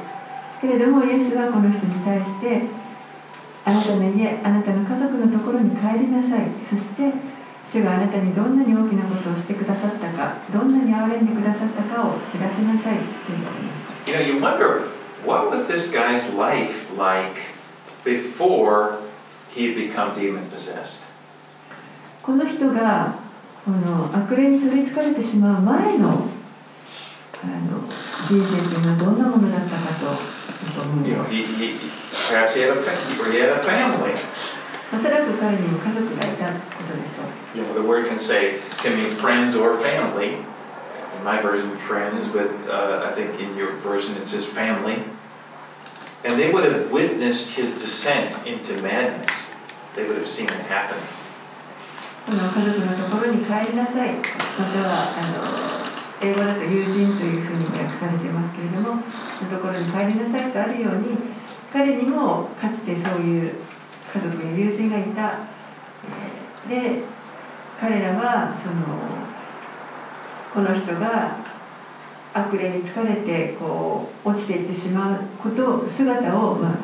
[0.62, 2.64] けれどもイエスはこの人に対して
[3.65, 7.13] あなたの家あなたの家族のところに帰りなさいそして
[7.71, 14.89] 主があなたにどんなに大きなことをしてくださったかどんなに憐れんでくださったかを知らせなさいと言われました You know, you wonder,
[15.25, 17.39] what was this guy's life like
[18.05, 18.99] before
[19.55, 21.05] he had become demon possessed?
[22.23, 23.15] この人が
[23.65, 26.09] この悪霊に取りつかれてしまう前の
[27.43, 27.83] あの
[28.29, 30.40] 人生というのはどんなものだったかと
[31.06, 31.92] You ま know, す he, he, he-
[32.30, 34.14] perhaps he had a fa- or he had a family.
[34.94, 40.36] おそらく彼にも家族がいたことでしょう You know, the word can say can mean friends or family.
[41.18, 44.98] In my version, friends, but uh, I think in your version it says family.
[46.26, 49.52] And they would have witnessed his descent into madness.
[49.96, 50.98] They would have seen it happen.
[52.26, 55.89] この家族のところに帰りなさいまたはあの
[56.23, 59.03] 英語だと友人というふうに訳されてますけれども
[59.39, 61.17] そのところに帰りなさいとあるように
[61.73, 63.55] 彼にもかつてそういう
[64.13, 65.39] 家族や友人がいた、
[66.69, 67.05] で
[67.81, 69.11] 彼らはその
[70.53, 71.39] この人が
[72.35, 76.77] 悪霊に疲れてこう落ちていってしまうこと姿を、ま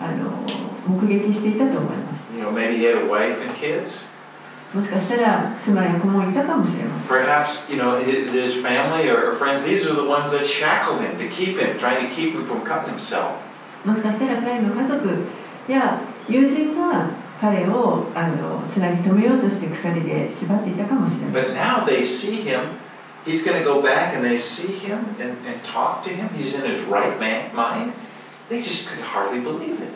[0.00, 0.42] あ、あの
[0.86, 2.36] 目撃していたと思います。
[2.36, 4.09] You know, maybe he had a wife and kids.
[4.72, 11.18] もしかしたら妻や子もいたかもしれません Perhaps, you know, his, family or friends, these are the ones that shackled him
[11.18, 13.34] to keep him, trying to keep him from cutting himself.
[13.84, 15.26] もしかしたら彼の家族
[15.66, 22.78] や友人が彼をあのつなぎ止めようとして鎖で縛っていたかもしれません But now they see him.
[23.26, 26.28] He's going to go back and they see him and, and talk to him.
[26.30, 27.92] He's in his right man, mind.
[28.48, 29.90] They just could hardly believe it.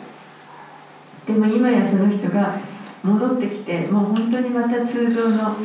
[1.27, 2.59] でも今やその人が
[3.05, 5.55] 戻ってきてもう本当にまた通常の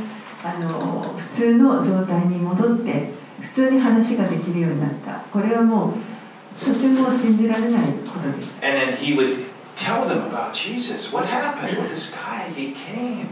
[0.42, 11.12] あの普通の状態に戻って普通に話ができるようになったこれはもうとても信じられないことです And then he would tell them about Jesus.
[11.12, 12.50] What happened with this guy?
[12.54, 13.28] He came.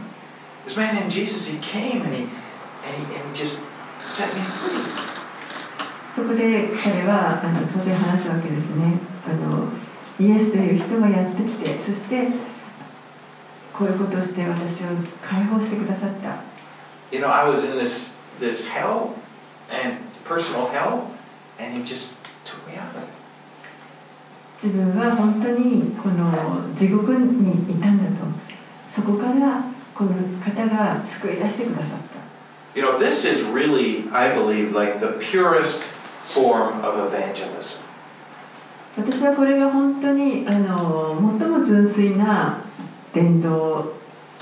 [0.64, 3.60] This man named Jesus, he came and he, and he, and he just
[4.04, 5.08] set me free.
[6.18, 9.68] そこで彼はあの当然話すわけですねあの
[10.18, 12.26] イエスという人がやってきてそして
[13.78, 14.88] こういうことをして私を
[15.22, 16.42] 解放してくださった
[17.10, 19.14] You know, I was in this, this hell
[19.70, 21.12] and personal hell,
[21.58, 22.14] and he just
[22.44, 23.08] took me out of it.
[24.60, 28.26] 自分は本当にこの地獄にいたんだと
[28.92, 29.62] そこから
[29.94, 30.10] この
[30.44, 31.88] 方が救い出してくださっ
[32.74, 35.82] た You know, this is really, I believe, like the purest
[36.24, 37.80] form of evangelism.
[38.96, 42.58] 私はこれが本当にあの最も純粋な
[43.13, 43.93] 伝道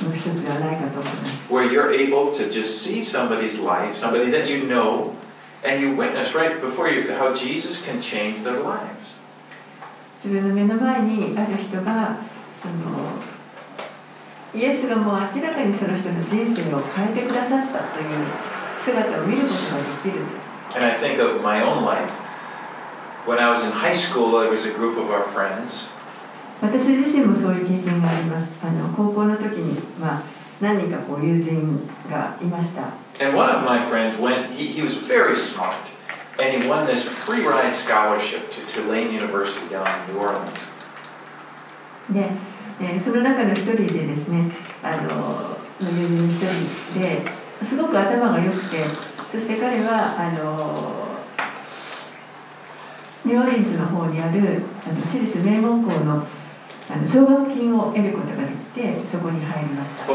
[0.01, 5.13] の一つではないかと思います where you're able to just see somebody's life, somebody that you know,
[5.63, 9.19] and you witness right before you how Jesus can change their lives.
[10.23, 12.17] 自分の目の前にある人が
[12.61, 13.11] その
[14.53, 18.27] イエスがもう明らかにその人の人生を変えてくださったという
[18.83, 20.21] 姿を見ることができる
[20.75, 22.11] And I think of my own life.
[23.25, 25.89] When I was in high school, there was a group of our friends,
[26.60, 28.50] 私自身もそういう経験があります。
[28.62, 30.22] あの高校の時に、まあ、
[30.60, 32.94] 何人かこう友人がいました。
[42.10, 42.30] で、
[43.02, 46.38] その中の一人でですねあの友人の一
[46.92, 47.22] 人で
[47.64, 48.84] すごく頭が良くて
[49.32, 51.06] そして彼はあの
[53.24, 56.26] ニューオーリンズの方にあるあの私立名門校の
[57.06, 60.06] 奨学金を得ることができて、そこに入りました。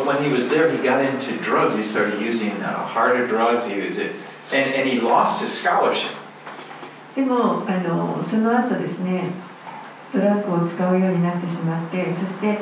[7.16, 9.26] でもあの、その後ですね、
[10.14, 12.60] トラックを使うようになってしまって、そして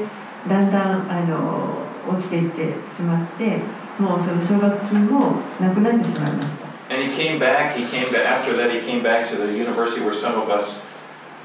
[0.47, 3.59] だんだんあの落ちていってしまって、
[3.99, 6.69] もうその奨学金もなくなってしまいました。
[6.91, 10.11] And he came back, he came back, after that, he came back to the university where
[10.11, 10.81] some of us.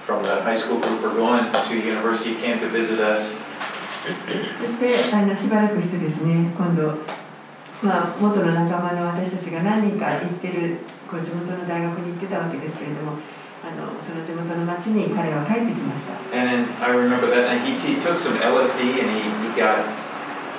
[0.06, 2.34] from the high school group were going to university.
[2.34, 3.36] He came to visit us,
[4.10, 6.96] そしてあのしばらくしてですね今度、
[7.84, 10.78] まあ、元の仲間の私たちが何人か行ってる
[11.10, 13.18] こう地元の大学に行ってたわけですけれども
[13.62, 19.86] あのその地元の町に彼は帰ってきました and then I remember that and he, he took some LSD and he, he got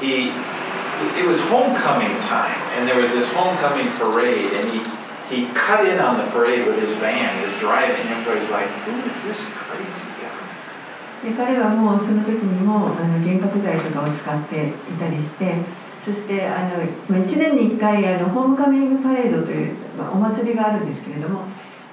[0.00, 0.30] he
[1.18, 4.80] it was homecoming time and there was this homecoming parade and he
[5.29, 7.37] he cut in on the parade with his van.
[7.39, 8.07] He was driving.
[8.07, 10.45] and Everybody's like, "Who is this crazy guy?"
[11.23, 15.55] で彼はもうその時にもあの幻覚剤とかを使っていたりして
[16.05, 16.69] そしてあ
[17.09, 21.45] の1年に1回あのホームカミングパレードという、まあ、お祭りがあるんですけれども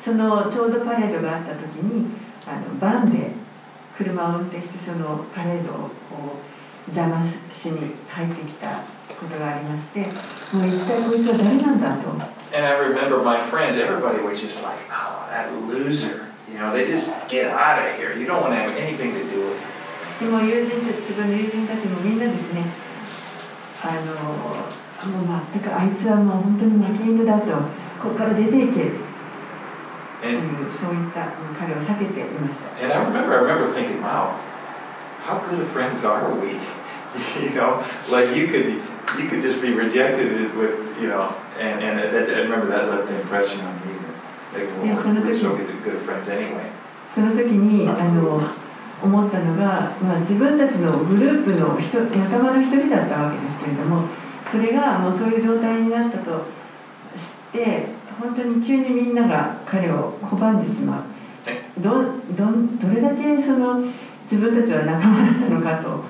[0.05, 2.11] そのちょうどパレードがあった時に
[2.47, 3.31] あのバンで
[3.97, 6.37] 車を運転してそのパレードをこ
[6.87, 8.83] う邪魔しに入ってきた
[9.19, 10.01] ことがありまして
[10.55, 13.78] もう一体こいつは誰なんだと And I remember my friends.
[13.78, 18.14] Everybody was just like, "Oh, that loser." You know, they just get out of here.
[18.18, 19.68] You don't want to have anything to do with him.
[20.20, 22.66] でも友人たち自分の友人たちもみんなですね
[23.84, 24.16] あの
[25.12, 27.46] もう全くあいつはもう本当に負け犬だと
[28.02, 28.90] ここから出ていけとい
[30.26, 34.34] And うそういったうん彼を避けていました And I remember, I remember thinking, wow,
[35.24, 36.58] how good of friends are we?
[37.44, 38.82] you know, like you could,
[39.22, 43.11] you could just be rejected with, you know, and, and that, I remember that left
[43.11, 43.95] an impression on me.
[44.55, 46.71] Like, Yeah, well, so we're, we're look so at- good, good friends anyway.
[47.15, 48.41] その時にあの
[49.03, 54.05] 思ったのが、まあ、自分たちのグループの人仲間の一人だったわけですけれども
[54.51, 56.31] それがもうそういう状態になったと
[57.53, 57.87] 知って
[58.19, 61.03] 本当に急にみんなが彼を拒んでしまう
[61.81, 63.81] どどどれだけその
[64.31, 66.05] 自分たちは仲間だったのかと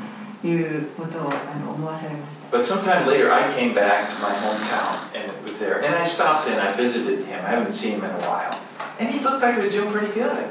[0.44, 6.04] いうことをあの思わされました But sometime later, I came back to my hometown and was there, and I
[6.04, 6.58] stopped in.
[6.58, 7.44] I visited him.
[7.44, 8.58] I haven't seen him in a while,
[9.00, 10.48] and he looked like he was doing pretty good.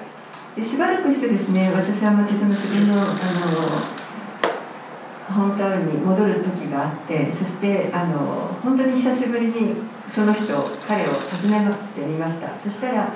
[0.55, 3.11] でしばらくしてですね私はまたその自分のあの
[5.31, 9.75] ホームタウンに戻る時があってそしてあの本当に久しぶりに
[10.13, 10.43] その人
[10.85, 13.13] 彼を訪ねてみましたそしたら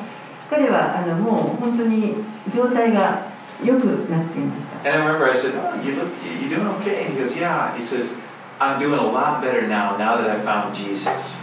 [0.49, 2.15] 彼はあのもう本当に
[2.53, 3.27] 状態が
[3.61, 7.04] 良くなっていました And I remember I said, oh, you look, you doing okay?
[7.04, 7.74] And he goes, yeah.
[7.76, 8.16] He says,
[8.60, 11.38] I'm doing a lot better now, now that I found Jesus.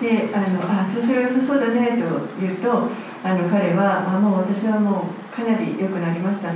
[0.00, 2.88] であのあ調子が良さそうだねと言うと
[3.24, 6.54] あの彼はあもう私はもうかなり良くなりましたと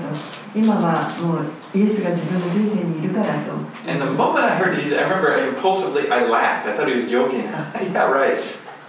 [0.54, 1.46] 今はもう
[1.76, 3.52] イエスが自分の人生にいるからと
[3.90, 6.68] And the moment I heard Jesus, I remember impulsively I laughed.
[6.68, 7.42] I thought he was joking.
[7.92, 8.38] yeah, right.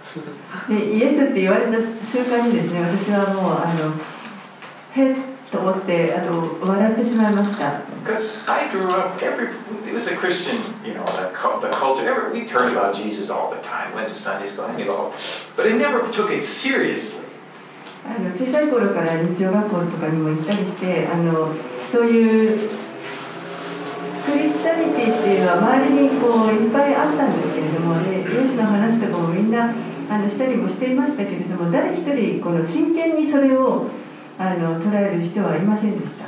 [0.68, 1.72] でイエスって言われた
[2.12, 3.92] 瞬間にですね私はもうあの
[4.94, 7.81] へっ と思ってあの笑ってしまいました。
[18.37, 21.53] 小さい頃から日曜学校とかにも行ったりしてあの
[21.91, 22.69] そういう
[24.25, 29.73] クリスタリティっていうのは周りにこういっぱいあったんですけれども、ね、上司の話とかもみんな
[30.09, 33.87] あのしたりもしていましたけれども誰一人この真剣にそれを。
[34.39, 36.23] あの捉える人はいませんでした。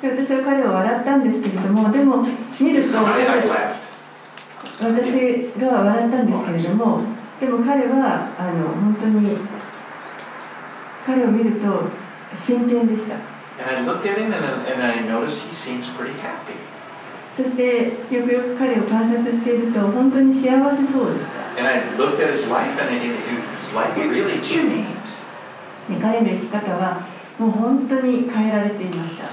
[0.00, 2.24] 私は彼を笑ったんですけれども、でも
[2.60, 3.34] 見ると私が
[4.80, 7.02] 笑ったんですけれども、
[7.40, 9.36] でも彼はあの本当に
[11.04, 11.90] 彼を見ると
[12.46, 13.16] 真剣でした。
[13.58, 14.36] And I look at him and,
[14.80, 16.54] I notice he seems pretty happy.
[17.38, 21.26] そしてよくよく彼を観察していると本当に幸せそうです。
[26.02, 27.06] 彼の生き方は
[27.38, 29.26] もう本当に変えられていました。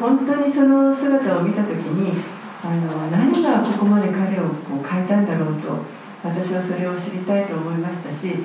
[0.00, 2.22] 本当にその姿を見たときに、
[2.64, 5.78] あの何がここまで彼をこう変えたんだろうと
[6.22, 8.36] 私はそれを知りたいと思いましたし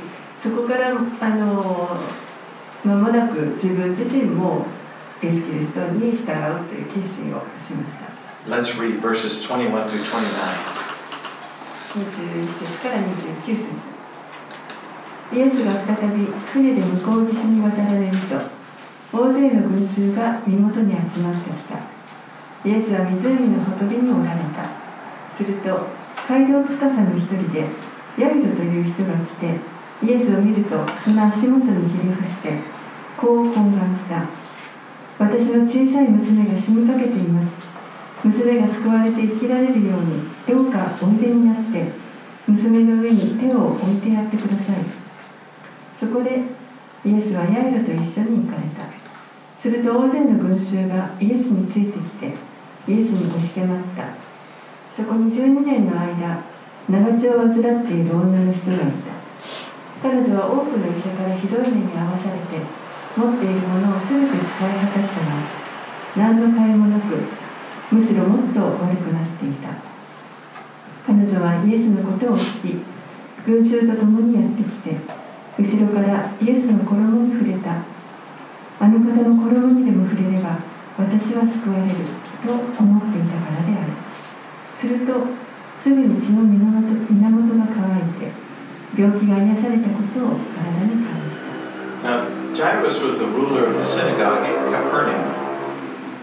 [0.41, 1.99] そこからあの
[2.83, 4.65] 間もなく自分自身も
[5.21, 8.07] イエス・キリストに従うという決心をしました。
[8.47, 10.87] Let's read verses 21 through 29.
[11.97, 13.97] 21節から29節
[15.33, 18.35] イエスが再び船で向こう岸に渡られると
[19.11, 21.96] 大勢の群衆が身元に集まってきた
[22.65, 24.65] イエスは湖のほとりにおられた。
[25.35, 25.87] すると
[26.27, 27.65] 街道司の一人で
[28.17, 29.59] ヤイロという人が来て
[30.03, 32.53] イエスを見るとその足元にひれ伏して
[33.15, 34.25] こう懇願した。
[35.19, 37.53] 私の小さい娘が死にかけています。
[38.23, 41.91] 娘が救われて生きられるようにどうかおいでになって
[42.47, 44.75] 娘の上に手を置いてやってください。
[45.99, 46.41] そこで
[47.05, 48.87] イエスはヤイロと一緒に行かれた。
[49.61, 52.46] すると大勢の群衆がイエスについてきて
[52.87, 54.15] イエスに押し迫った。
[54.95, 56.41] そこに12年の間
[56.89, 57.53] 長血を患っ
[57.85, 59.17] ている女の人がいた。
[60.01, 62.63] 彼女は多くの医者からひどい目に遭わされて
[63.17, 65.41] 持っているものを全て使い果たしたが
[66.15, 67.17] 何の甲斐もなく
[67.91, 69.69] むしろもっと悪くなっていた。
[71.05, 72.85] 彼女はイエスのことを聞き
[73.45, 74.97] 群衆と共にやってきて
[75.57, 77.83] 後ろからイエスの衣に触れた。
[78.79, 80.59] あの方の衣にでも触れれば
[80.97, 81.95] 私は救われる。
[82.47, 83.91] と思っていたからである
[84.79, 85.27] すると
[85.83, 88.31] すぐに血の源源が乾いて
[88.95, 91.47] 病気が癒されたことを体に感じた
[92.03, 95.35] Now, Jairus was the ruler of the synagogue in Capernaum.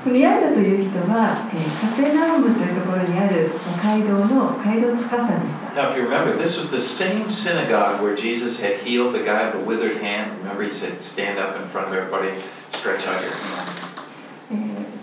[0.05, 3.51] このヤイロという人は、えーカペナウムというところにある
[3.83, 9.51] 街道の街道司でした Now, if you remember, this was the same synagogue where Jesus had healed the guy
[9.51, 10.39] with the withered hand.
[10.43, 12.39] Remember, he said, Stand up in front of everybody,
[12.73, 13.84] stretch out your hand.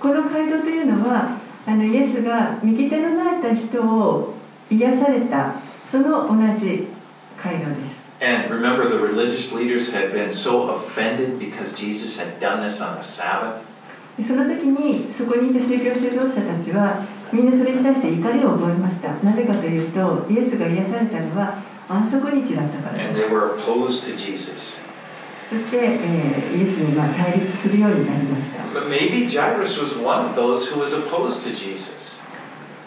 [0.02, 1.38] えーこの街道というのは
[1.68, 4.34] あのイエスが右手のなえた人を
[4.72, 5.56] 癒された
[5.92, 6.88] その同じ
[7.42, 8.02] 街道です。
[8.24, 13.04] And remember, the religious leaders had been so offended because Jesus had done this on the
[13.04, 13.62] Sabbath?
[14.18, 19.14] でその時にそこにいた宗教指導者たちはみんなそれに対して怒りを覚えました。
[19.24, 23.20] なぜかというとイエスが癒されたのは安息日だったから And
[24.52, 24.91] です
[25.52, 28.64] そして、えー、イエスが対立するようになりました。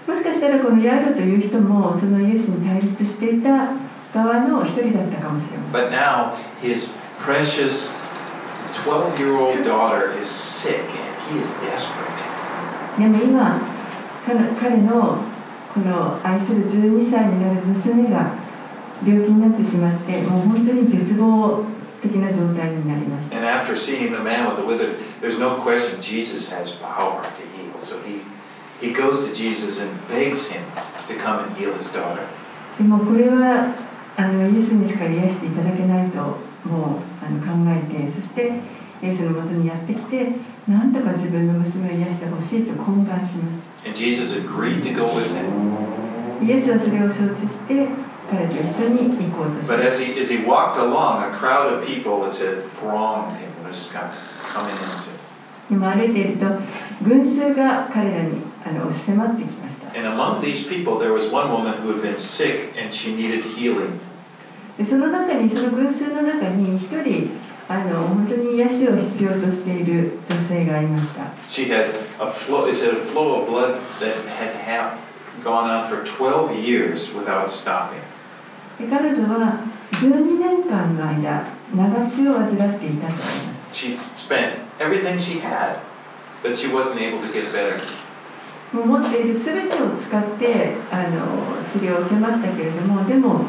[0.08, 3.68] もしかしたらこのヤイロという人もそのイエスに対立していた
[4.14, 5.82] 側の一人だったかもしれません。
[12.98, 13.60] でも今
[14.24, 15.18] 彼,の
[15.74, 18.32] この愛する12歳になる娘が
[19.06, 21.83] 病気になってしまってもう本当に絶望を。
[22.08, 27.42] 的な状態になりました And after seeing the man with the withered, there's no question Jesus has power to
[27.56, 27.78] heal.
[27.78, 28.20] So he,
[28.80, 30.62] he goes to Jesus and begs him
[31.08, 32.26] to come and heal his daughter.
[32.78, 33.74] でもこれは
[34.16, 36.38] あのイエスにしか癒していただけないともう
[37.24, 38.52] あの考えてそして
[39.02, 40.32] イエスのもとにやってきて
[40.68, 45.44] なんとか自分の娘を癒してほしいと懇願しま And Jesus agreed to go with him.
[46.40, 47.88] すイエスはそれを承知して
[48.29, 52.63] 彼と一緒に行こうとし But ま as he, as he walked along, a crowd of people, it said,
[52.79, 53.49] thronged him.
[53.65, 54.11] They just got
[54.53, 55.09] coming into.
[55.69, 56.45] でも歩いていると
[57.03, 63.43] 群衆が彼らにあの押し迫ってきました And among these people, there was one woman who had been sick and she needed
[63.43, 63.99] healing.
[64.77, 67.31] でその中にその群衆の中に一人
[67.67, 74.97] あの本当に癒しを必要としている女性がいました She had a flow, it said a flow of blood that had ha-
[75.43, 78.01] gone on for 12 years without stopping.
[78.78, 79.60] で彼女は
[79.92, 85.80] 12年間の間長血を患っていたと思います She spent everything she had,
[86.42, 87.80] but she wasn't able to get better.
[88.72, 93.46] 持っている全てを使ってあの治療を受けましたけれどもでも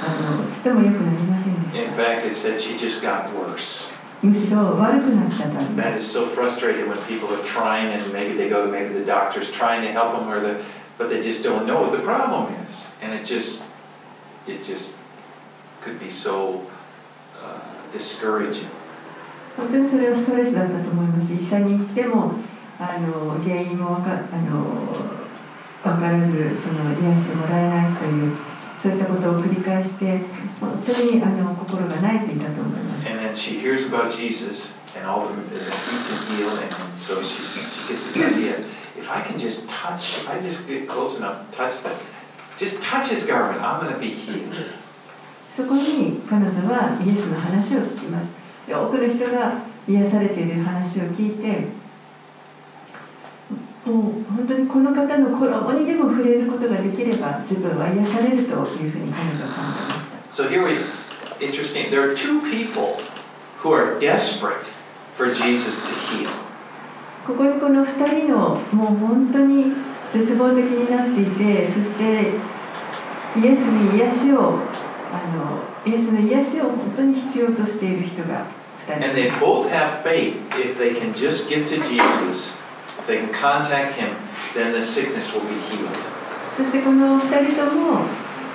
[0.00, 3.92] あのちっとも良くなりませんでし In fact, it said she just got worse.
[4.20, 8.70] たむしろ悪くなったと That す is so frustrating when people are trying and maybe they go to
[8.70, 10.60] maybe the doctor's trying to help them or the,
[10.98, 12.88] but they just don't know what the problem is.
[13.02, 13.64] And it just,
[14.47, 14.93] it just
[15.81, 16.61] could be so
[17.41, 17.59] uh,
[17.91, 18.67] discouraging.
[19.57, 22.31] 本当にそれはストレスだったと思います医者に行っても
[22.79, 25.09] あの原因もわかあの
[25.83, 28.37] 分からずその癒してもらえないという
[28.81, 30.21] そういったことを繰り返して
[30.61, 37.21] 本当にあの心が泣いていたと思います And then she hears about Jesus and all the that he can heal, and so
[37.21, 38.59] she, she gets this idea:
[38.97, 41.95] if I can just touch, if I just get close enough, touch that,
[42.58, 44.54] Just touch his garment, I'm going to be healed.
[45.56, 48.26] そこに彼女はイエスの話を聞きます
[48.66, 51.68] で多くの人が癒されている話を聞いて
[53.84, 60.78] もう本当にこの方の衣にでも触れることができれば自分は癒されるというふうに彼女は考えました So here we,
[61.40, 61.90] interesting.
[61.90, 62.98] There are two people
[63.62, 64.72] who are desperate
[65.16, 66.30] for Jesus to heal.
[67.24, 69.72] ここにこの2人のもう本当に
[70.14, 72.04] 絶望的になっていてそして
[73.34, 74.62] イエスの癒しを
[75.10, 78.46] あのイエスの癒しを本当に必要としている人が。
[86.56, 88.04] そしてこの2人とも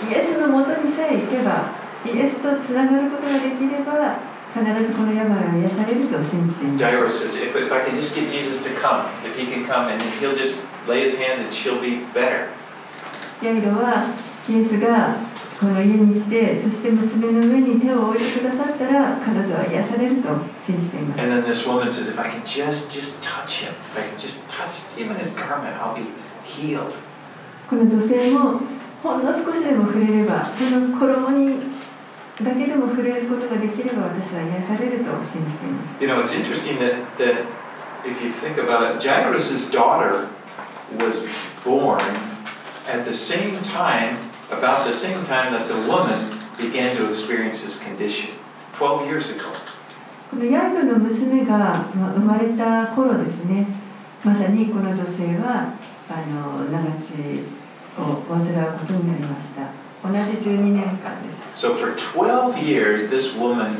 [0.07, 1.73] イエスのもとにさえ行けば
[2.05, 4.17] イエスとつながることができれば
[4.53, 9.89] 必ずこの病は癒されると信じています Jairus says, if, if I can just get Jesus to come, if he can come,
[9.89, 12.49] and he'll just lay his hands and she'll be better.
[13.41, 14.13] ヤイロは
[14.49, 15.15] イエスが
[15.59, 20.29] この家に来てそして娘の上に手を置いてくださったら彼女は癒されると
[20.65, 24.17] 信じています And then this woman says, if I can just, just touch him, if I can
[24.17, 26.07] just touch even his garment, I'll be
[26.43, 26.93] healed.
[27.69, 28.61] この女性も
[29.03, 31.78] ほんの少しでも触れればその衣に
[32.41, 37.45] だけでも触れることができれば私は癒されると信じています You know, it's interesting that, that
[38.05, 40.27] if you think about it, Jairus' daughter
[40.97, 41.25] was
[41.63, 42.01] born
[42.87, 44.17] at the same time,
[44.49, 48.31] about the same time that the woman began to experience this condition,
[48.77, 49.51] 12 years ago.
[50.29, 51.57] このヤイロの娘が
[51.95, 53.65] まあ生まれた頃ですね
[54.23, 55.73] まさにこの女性は
[56.07, 57.41] あの長血
[57.97, 60.19] を患うことになりました同じ
[60.49, 63.77] 12年間です So for 12 years, this woman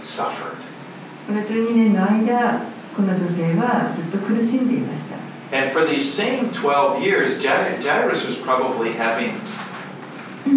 [0.00, 0.56] suffered.
[1.26, 2.62] この12年の間
[2.94, 5.16] この女性はずっと苦しんでいました
[5.56, 9.34] And for these same 12 years, Jair- Jairus was probably having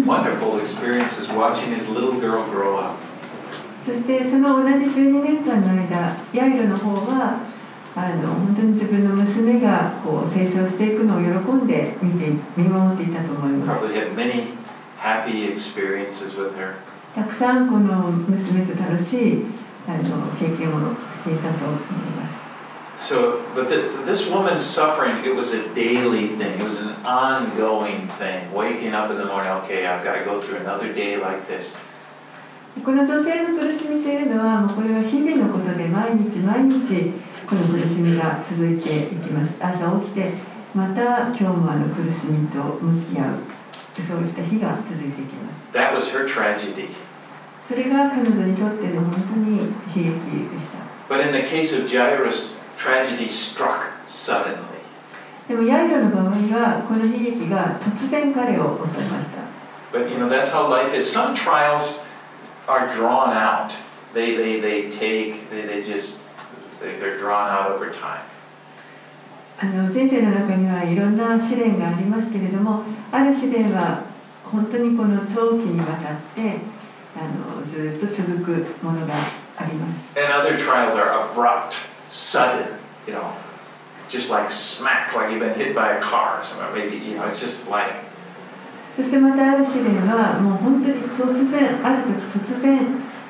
[0.06, 2.96] wonderful experiences watching his little girl grow up.
[3.84, 7.40] そしてその同じ12年間の間ヤイロの方は
[7.96, 13.86] あの本当に自分の娘がこう成長していくのを喜んで見て見守っていたと思います
[15.00, 16.74] happy experiences with her.
[17.14, 19.44] たくさんこの娘と楽しい
[19.88, 22.40] あの経験をしていたと思います
[23.00, 26.60] So, but this, this woman's suffering, it was a daily thing.
[26.60, 28.52] It was an ongoing thing.
[28.52, 31.76] Waking up in the morning, okay, I've got to go through another day like this.
[32.84, 37.12] この女性の苦しみというのはもうこれは日々のことで毎日毎日
[37.48, 40.34] この苦しみが続いていきます朝起きて
[40.74, 43.59] また今日もあの苦しみと向き合う
[44.07, 46.89] そういった日が続いていきます That was her tragedy.
[47.67, 54.57] それが彼女にとっての本当に悲劇でした But in the case of Jairus, tragedy struck suddenly.
[55.47, 59.45] でもヤイロの場合はこの悲劇が突然彼を襲いました
[59.91, 61.09] But you know, that's how life is.
[61.09, 62.01] Some trials
[62.67, 63.73] are drawn out.
[64.13, 66.19] They, they, they take, they, they just,
[66.81, 68.21] they, they're drawn out over time.
[69.62, 72.82] あの人生の中にはいろんな試練がありますけれども
[73.12, 74.04] ある試練は
[74.42, 76.56] 本当にこの長期にわたって
[77.14, 79.12] あのずっと続くものが
[79.58, 81.76] あります And other trials are abrupt,
[82.08, 83.32] sudden, you know,
[84.08, 86.72] just like smack, like you've been hit by a car or something.
[86.74, 87.92] Maybe, you know, it's just like,
[88.96, 92.78] そしてまたある試練はもう本当に突然ある時突然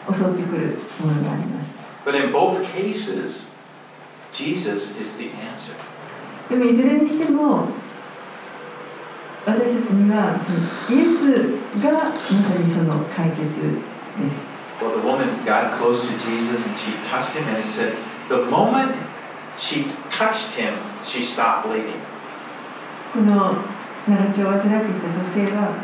[0.07, 1.71] 襲ってくるものがあります
[2.05, 3.51] but in both cases,
[4.33, 5.75] Jesus is the answer.
[6.51, 7.69] でもいずれにしても
[9.47, 13.79] 私たちにはそのイエスがまさにその解決で
[14.29, 17.97] す Well, the woman got close to Jesus and she touched him, and it said,
[18.31, 18.97] the moment
[19.59, 20.73] she touched him,
[21.05, 22.01] she stopped bleeding.
[23.13, 23.57] この
[24.07, 25.75] 奈良町を患っていた女性は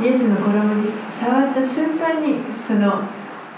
[0.00, 3.02] イエスの衣に触った瞬間にその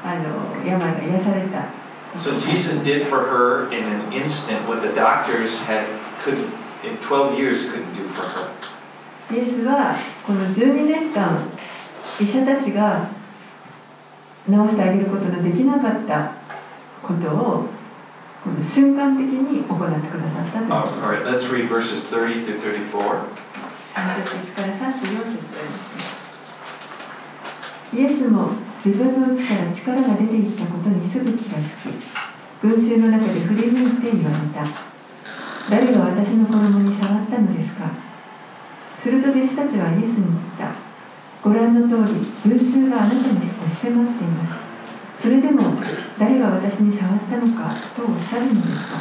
[0.04, 1.79] あの病が癒された
[2.18, 5.86] So Jesus did for her in an instant what the doctors had
[6.22, 6.38] could
[6.84, 8.50] in 12 years couldn't do for her.
[9.30, 9.94] イエスは
[10.26, 11.48] この12年間
[12.18, 13.08] 医者たちが
[14.46, 16.32] 治してあげることのできなかった
[17.00, 17.68] ことを
[18.42, 23.22] この瞬間的に行ってくださったという Uh, こと all right, let's read verses 30 through 34.
[23.94, 25.52] 3節から34節です
[27.92, 28.50] ねイエスも
[28.82, 31.92] 自分の内から力が出ていったことにすぐ気がつき
[32.62, 34.64] 群衆の中で振り向いて言われた。
[35.70, 37.90] 誰が私の衣に触ったのですか？
[38.98, 40.72] すると弟子たちはイエスに言った。
[41.42, 45.22] ご覧の通り群衆があなたに押し迫っています。
[45.22, 45.74] それでも
[46.18, 47.74] 誰が私に触ったのか？
[47.94, 48.98] とおっしゃるのですか？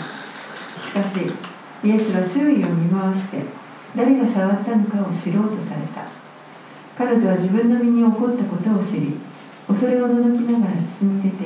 [0.84, 1.32] しかし
[1.84, 3.44] イエスは周囲を見回して
[3.96, 6.04] 誰が触ったのかを知ろうとされた。
[6.98, 9.16] 彼女は自分の身に起こったことを知り
[9.70, 11.46] 恐れおののきながら進み出て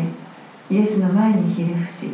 [0.70, 2.08] イエスの前にひれ伏し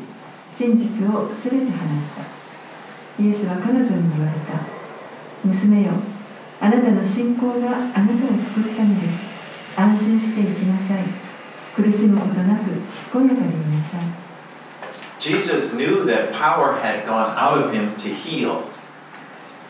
[0.58, 3.24] 真実をすべて話した。
[3.24, 4.60] イエスは彼女に言われた。
[5.46, 5.92] 娘よ
[6.60, 9.80] あなたの信仰があなたを救ったのです。
[9.80, 11.04] 安心して行きなさい。
[11.76, 12.72] 苦しむことなく
[13.14, 14.20] 健やかでいなさい。
[15.20, 18.64] Jesus knew that power had gone out of him to heal.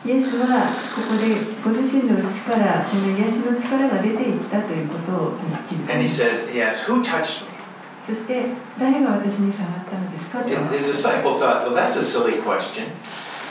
[0.05, 5.31] イエスはここでご自身の内からこの癒しの力が出ていったということを
[5.67, 7.49] 気づか And れ he ます says, He asks, Who touched me?
[8.07, 8.45] そして
[8.79, 12.85] 誰が私に触ったのですかと his disciples thought, Well, that's a silly question.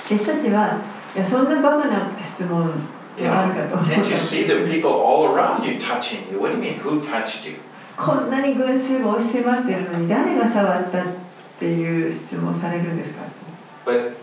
[0.09, 0.81] 弟子たちは
[1.15, 2.73] いやそんなバカな質問
[3.19, 6.39] You があるかと思った can't you see the people all around you touching you?
[6.41, 7.57] What do you mean, who touched you?
[7.97, 11.05] こんなに群衆が押し迫っているのに誰が触ったっ
[11.59, 13.23] ていう質問をされるんですか
[13.85, 14.15] But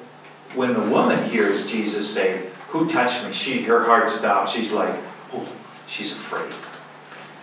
[0.54, 3.32] when the woman hears Jesus say, Who touched me?
[3.32, 4.52] She her heart stops.
[4.52, 4.94] She's like,
[5.32, 5.46] Oh,
[5.86, 6.52] she's afraid.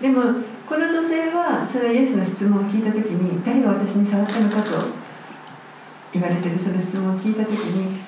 [0.02, 4.86] でもこの女性はそのイエスの質問を聞いた時に誰が私に触ったのかと
[6.14, 8.00] 言われているその質問を聞いた時に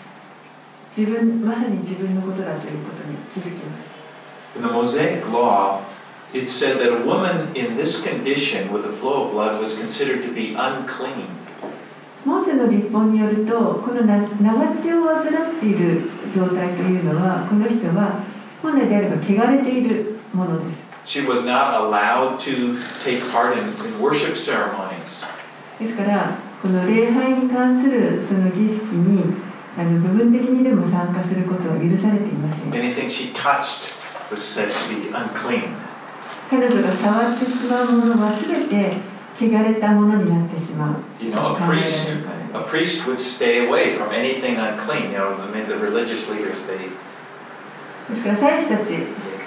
[0.96, 3.90] 自分まさに自分のことだということに気づきます
[4.56, 5.82] In the Mosaic law,
[6.34, 10.24] it said that a woman in this condition with a flow of blood was considered
[10.24, 11.28] to be unclean.
[12.25, 13.53] モーセの立法によると
[13.85, 16.03] このな長血を患っている
[16.35, 18.25] 状態というのはこの人は
[18.63, 25.27] 本来であれば汚れているものです She was not allowed to take part in, in worship ceremonies.
[25.79, 29.35] ですからこの礼拝に関するその儀式に
[29.77, 33.93] あの部分的にでも参加することは許されていません Anything she touched
[34.31, 35.65] was said to be unclean.
[36.49, 38.97] 彼女が触ってしまうものは全て
[39.39, 42.09] 汚れたものになってしまう You know, a priest,
[42.55, 45.11] a priest would stay away from anything unclean.
[45.11, 46.91] You know, mean, the religious leaders, they,
[48.11, 48.83] ですから祭司たち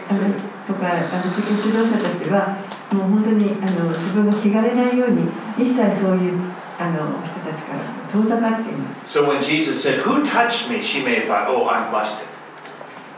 [0.10, 0.34] あの.
[0.68, 2.58] とかあの指導者たちは
[2.92, 6.34] もう本当にあの自分が汚れないように一切そういう
[6.78, 7.80] あの人たちから
[8.12, 10.82] 遠ざかっています So when Jesus said, Who touched me?
[10.84, 12.26] she may have thought, Oh, I'm busted.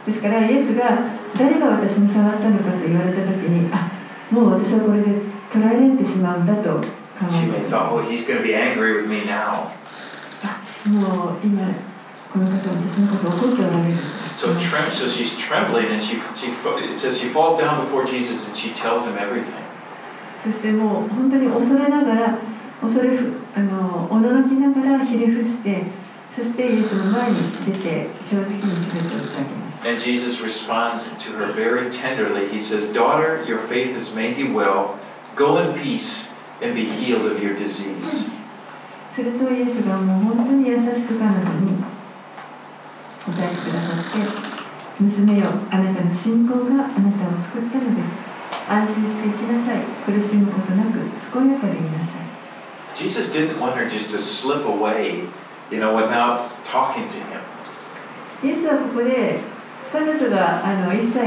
[0.06, 0.98] ですからイエスが
[1.36, 3.90] 誰が私に触ったのかと言われた時にあ
[4.30, 5.10] もう私はこれで
[5.51, 6.69] 捉えられてしまうんだと
[7.19, 9.71] 考 She え may て have thought, Oh, he's going to be angry with me now.
[10.43, 11.67] あもう今
[12.31, 13.95] この方私のことを怒っておられる
[14.33, 18.03] So, trem- so she's trembling, and she, she, fa- it says she falls down before
[18.05, 19.63] Jesus and she tells him everything.
[20.43, 22.37] そしてもう本当に恐れながら
[22.81, 25.83] 恐れふあのおののきながらひれ伏して
[26.35, 32.49] そしてイエスの前に出て正直に全てを打ち上げました And Jesus responds to her very tenderly.
[32.49, 34.95] He says, Daughter, your faith has made you well.
[35.36, 36.28] Go in peace
[36.60, 38.30] and be healed of your disease.
[39.14, 41.82] するとイエスがもう本当に優しく彼女に
[43.26, 50.92] 答えてくださって娘よあなたの信仰があなたを救ったのです安心して生きなさい苦しむことなく
[51.32, 52.30] 健やかでいなさい
[52.94, 55.28] Jesus didn't want her just to slip away
[55.70, 57.40] you know, without talking to him.
[58.42, 59.40] イエスはここで
[59.92, 61.18] 彼女があの一切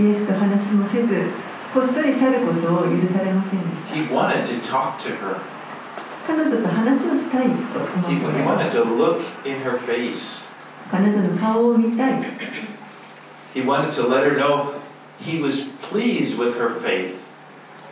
[0.00, 1.26] イエスと話もせず
[1.73, 5.37] こっそり去ることを許されませんでした He wanted to talk to her.
[6.27, 10.49] 彼女と話をしたいと思 He, って he wanted to look in her face.
[10.91, 12.21] 彼女の顔を見たい
[13.53, 14.73] He wanted to let her know
[15.19, 17.15] he was pleased with her faith.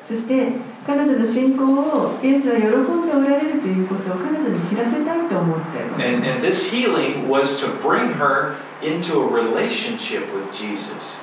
[0.08, 0.52] そして
[0.86, 11.22] 彼女の信仰をイエスは喜んでおられるということを彼女に知らせたいと思っています And, and this healing was to bring her into a relationship with Jesus.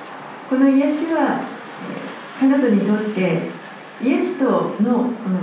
[0.49, 3.50] このイエスはえー 彼女にとって
[4.02, 5.40] イエスとのこの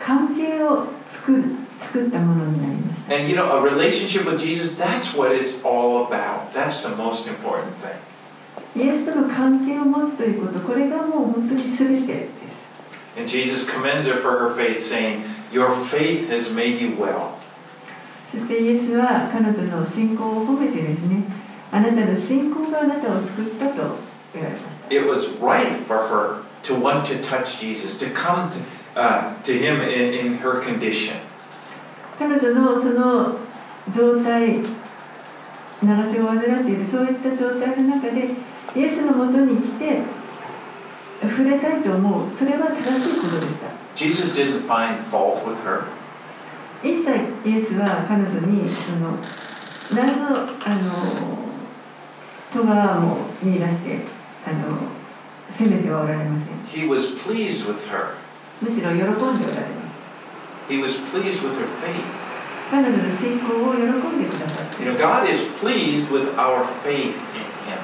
[0.00, 1.44] 関係を作る
[1.80, 6.52] 作ったものになりました And you know, a relationship with Jesus, that's what it's all about.
[6.52, 7.96] That's the most important thing.
[8.74, 12.32] イエスとの関係を持つということこれがもう本当に全てです
[13.18, 17.34] And Jesus commends her for her faith, saying, Your faith has made you well.
[18.32, 21.24] そしてイエスは彼女の信仰を褒めてですね
[21.70, 23.96] あなたの信仰があなたを救ったと
[24.32, 29.58] 言われました It was right for her to want to touch Jesus, to come to, uh, to
[29.58, 31.16] him in, in her condition.
[32.18, 33.38] 彼女のその
[33.88, 34.60] 状態
[35.82, 38.28] 長血を患っているそういった状態の中で
[38.76, 40.02] イエスのもとに来て
[41.22, 45.84] 触れたいと思うそれは正しいことでした Jesus didn't find fault with her.
[46.82, 49.16] 一切イエスは彼女にその
[49.94, 51.38] 何のあの
[52.52, 54.21] 戸川も見出して
[55.61, 58.15] 責めてはおられません He was pleased with her.
[58.61, 59.87] むしろ喜んでおられま
[60.67, 62.03] す He was pleased with her faith.
[62.69, 67.79] 彼女の信仰を喜んでくださって You know, God is pleased with our faith in Him.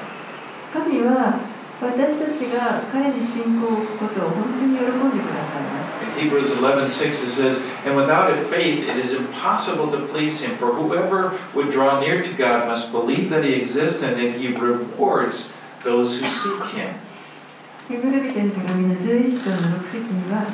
[0.72, 1.40] 神は
[1.80, 10.54] 私たちが彼に信仰を置くことを本当に喜んでくださいます In Hebrews 11:6 it says, And without it faith it is impossible to please him,
[10.54, 14.48] for whoever would draw near to God must believe that he exists and that he
[14.48, 15.52] rewards
[15.82, 16.94] those who seek him.
[17.89, 20.45] ヘブルビテの手紙の11章の6節には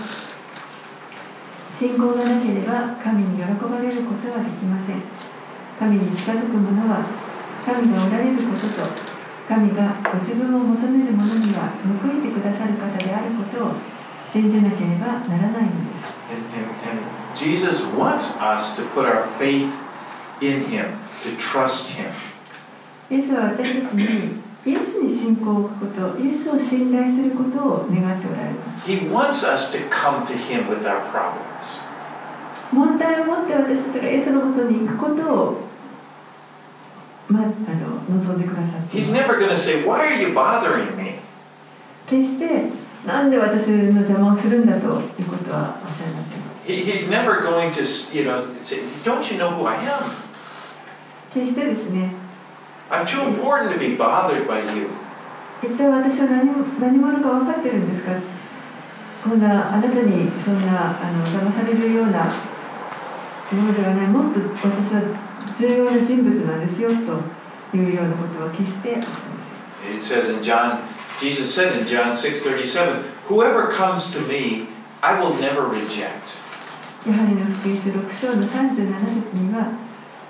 [1.78, 5.04] 信仰がなければ神に喜ばれることはできません
[5.78, 7.04] 神に近づく者は
[7.66, 8.88] 神がおられることと
[9.50, 13.76] 神がご自分を求める者には報いてくださる方であることを
[14.32, 19.68] 信じなければならないのです And, and, and Jesus wants us to put our faith
[20.40, 22.08] in him, to trust him.
[23.12, 31.82] イエスは私たちにイエスに信仰を置くことイエスを信頼することを願っておられます He wants us to come to him with our problems.
[32.72, 35.62] 問題を持って私たちがイエスのもとに行くことを、
[37.30, 37.52] ま、あの
[38.22, 41.20] 望んでくださって He's す never going to say, Why are you bothering me?
[42.08, 42.46] 決して
[43.06, 47.84] なんで私の邪魔をするんだということはおっしゃいません He, he's never going to,
[48.18, 50.12] you know, say, Don't you know who I am?
[51.32, 52.25] 決してですね
[52.96, 54.90] I'm too important to be bothered by you.
[55.62, 58.12] 一体私は何何者か分かってるんですか
[59.24, 62.26] こんなあなたにそんなあの騙されるような
[63.52, 65.02] ものではないもっと私は
[65.60, 69.18] 重要な人物なんですよというようなことは決しておっしゃいま
[69.84, 70.80] せん It says in John,
[71.20, 74.68] Jesus said in John 6:37, "Whoever comes to me,
[75.02, 76.40] I will never reject."
[77.06, 79.85] ヨハネの福音書6章の37節には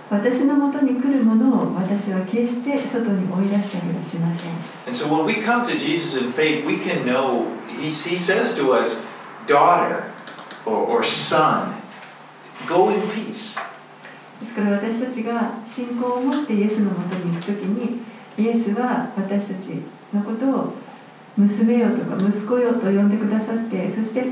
[0.09, 4.51] 私のもとに来るものを私は決して外に追い出したりはしません
[4.85, 8.55] And so when we come to Jesus in faith, we can know he, he says
[8.55, 9.03] to us,
[9.47, 10.03] "Daughter
[10.65, 11.73] or, or son,
[12.67, 13.59] go in peace."
[14.41, 18.01] ですから私たちが信仰を持ってイエスのもとに行くときに
[18.37, 19.81] イエスは私たち
[20.13, 20.73] のことを
[21.37, 24.23] 娘よとか息子よと呼んでくださってそして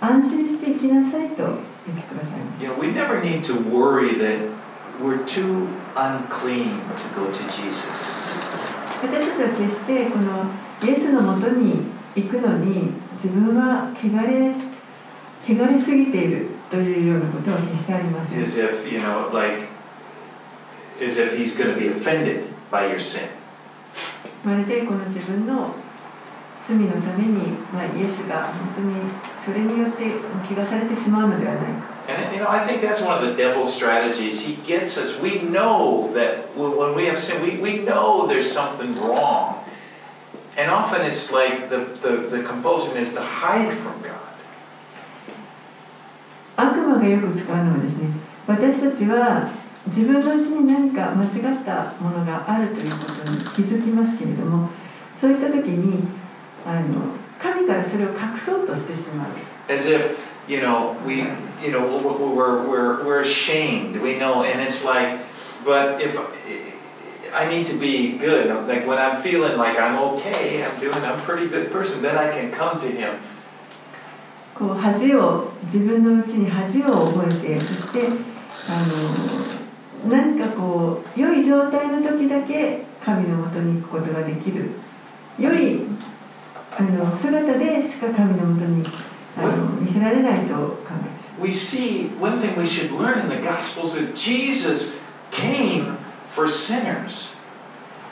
[0.00, 1.44] 安心して生きなさいと
[1.86, 4.61] 言ってくださいます You know, we never need to worry that
[5.00, 8.14] we're too unclean to go to Jesus.
[9.02, 10.44] 私たちは決してこの
[10.82, 14.54] イエスのもとに行くのに自分は汚れ
[15.44, 19.68] 汚れすぎているというようなことは決してありません As if, you know, like
[21.04, 23.28] as if he's going to be offended by your sin.
[24.44, 25.74] まるでこの自分の
[26.66, 27.38] 罪のために、
[27.72, 28.94] まあ、イエスが本当に
[29.44, 30.04] それによって
[30.48, 34.39] 気がされてしまうのではないか And you know, I think that's one of the devil's strategies.
[34.41, 35.19] He gets us.
[35.19, 39.63] We know that when when we have sin, we, we know there's something wrong.
[40.57, 44.15] And often it's like the, the, the compulsion is to hide from God.
[46.57, 48.09] 悪魔がよく使うのはですね
[48.47, 49.51] 私たちは
[49.87, 54.69] 自分のうちに何か間違ったものがあるということに気づきますけれども
[55.21, 56.07] そういった時に
[56.65, 59.27] あの神からそれを隠そうとしてしまう
[59.71, 60.15] As if
[60.52, 61.16] you know, we,
[61.64, 63.96] you know, we're, we're, we're ashamed.
[63.96, 65.18] We know, and it's like,
[65.64, 66.12] but if
[67.32, 71.18] I need to be good, like when I'm feeling like I'm okay, I'm doing, I'm
[71.18, 73.18] a pretty good person, then I can come to Him.
[74.54, 78.06] こう恥を自分のうちに恥を覚えてそして
[78.68, 78.84] あ
[80.04, 84.72] の何かこう良い状態の時だけ神のもとに行くことができる
[85.38, 85.80] 良い
[86.70, 88.84] あの姿でしか神のもとに
[89.37, 94.95] あの見せられないと考えて We see one thing we should learn in the Gospels that Jesus
[95.31, 95.97] came
[96.29, 97.37] for sinners.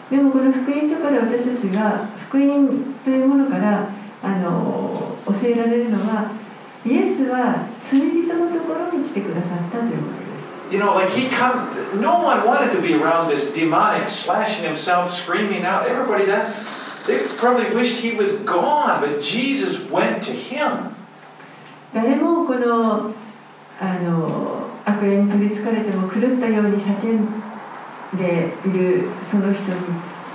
[0.09, 3.89] でもこの福音書から私たちが福音というものから
[4.21, 6.31] あの教えられるのは
[6.85, 10.25] イエスは罪人のところに来てくださったということです。
[10.71, 15.63] You know, like he come, no one wanted to be around this demonic, slashing himself, screaming
[15.63, 15.87] out.
[15.87, 16.55] Everybody that
[17.05, 20.88] they probably wished he was gone, but Jesus went to him.
[21.92, 23.12] 誰もこの
[23.80, 27.26] あの悪霊に取りつかれても狂ったように叫ん
[28.16, 29.78] でいるその人に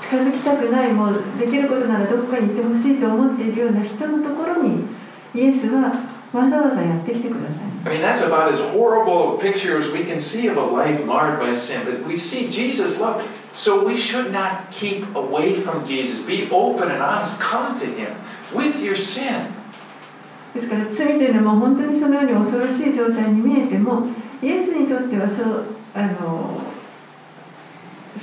[0.02, 4.88] 近づきたくないもうできることならどこかに行ってほしいと思っているような人のところに
[5.34, 5.92] イエスは
[6.34, 7.76] わざわざやってきてください。
[7.86, 11.40] I mean, that's about as horrible a picture as we can see of a life marred
[11.40, 11.86] by sin.
[11.86, 13.24] But we see Jesus love.
[13.54, 16.20] So we should not keep away from Jesus.
[16.20, 17.40] Be open and honest.
[17.40, 18.14] Come to Him
[18.54, 19.55] with your sin.
[20.56, 24.08] ですから罪というのは本当にそのように恐ろしい状態に見えても
[24.42, 26.62] イエスにとってはそうあの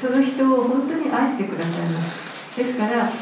[0.00, 3.12] その人を本当に愛してくださいますですからあの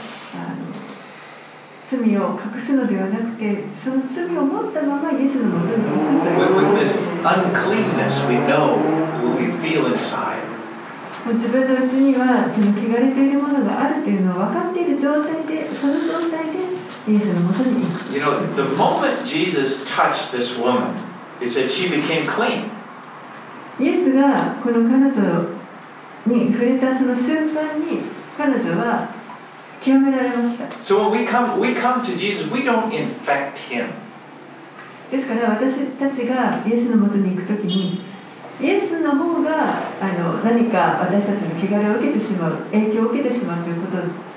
[1.90, 6.96] 罪を隠すのではなくてその罪を持ったままイエスのもとに行くという With this
[7.26, 8.78] uncleanness, we know
[9.26, 10.38] what we feel inside.
[11.26, 16.69] 自分のうちにはその汚れているものがあるというのを分かっている状態でその状態で
[17.08, 20.94] イエスのもとに行く You know, the moment Jesus touched this woman,
[21.40, 22.70] he said she became clean.
[23.78, 25.60] イエスがこの彼女
[26.26, 28.02] に触れたその瞬間に
[28.36, 29.14] 彼女は
[29.82, 33.86] 清められました So when we come, we come to Jesus, we don't infect him.
[35.10, 38.04] ですから私たちがイエスのもとに行くときに
[38.60, 43.96] イエスの方があの何か私たちの汚れを受けてしまう影響を受けてしまうということ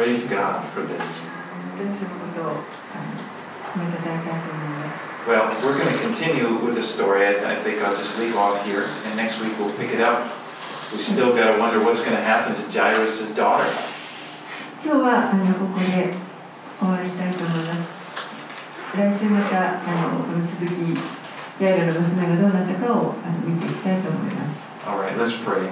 [0.00, 1.26] Praise God for this.
[5.28, 7.28] Well, we're going to continue with the story.
[7.28, 10.00] I, th- I, think I'll just leave off here, and next week we'll pick it
[10.00, 10.32] up.
[10.90, 13.70] We still got to wonder what's going to happen to Jairus' daughter.
[24.86, 25.70] All right, let's pray.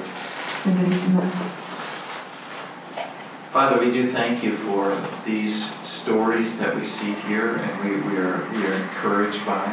[3.54, 4.92] お祈りします Father, we do thank you for
[5.26, 9.70] these stories that we see here, and we, we, are, we are encouraged by.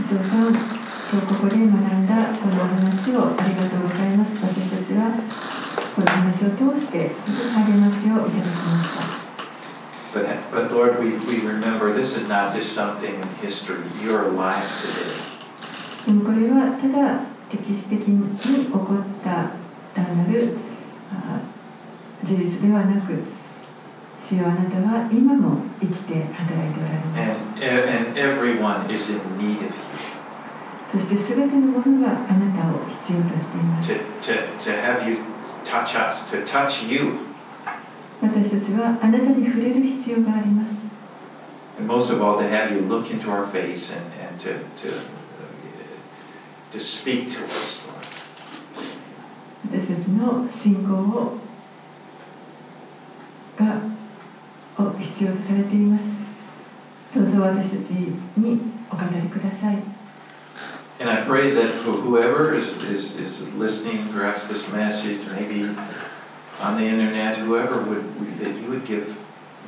[0.00, 0.82] お父さん
[1.12, 5.12] 今日ここで学んだこのお話をありがとうございます私たちは
[5.94, 9.22] この話を通して本当に励ましをいただきました
[10.12, 13.80] But, but Lord, we, we remember this is not just something in history.
[13.98, 15.32] You're alive today.
[16.06, 19.52] でもこれはただ歴史的に起こった
[19.94, 20.56] 単なる
[21.12, 21.40] あ
[22.27, 23.23] 事実ではなく
[24.27, 29.71] 主よあなたは今も生きて働いておられます And, and everyone is in need of you
[30.91, 35.17] そして全てのものがあなたを必要としています to, to, to have you
[35.63, 37.13] touch us, to touch you.
[38.21, 40.69] 私たちはあなたに触れる必要があります
[41.79, 44.89] And most of all, to have you look into our face and, and to, to,
[44.89, 45.01] uh,
[46.71, 47.97] to speak to us, Lord.
[49.69, 51.37] 私たちの信仰を
[53.57, 53.81] が
[54.77, 56.03] を必要とされています
[57.15, 58.61] どうぞ私たちに
[58.91, 59.77] お語りください
[60.99, 65.69] And I pray that for whoever is, is, is listening, perhaps this message, maybe
[66.59, 68.03] on the internet, whoever would,
[68.39, 69.15] that you would give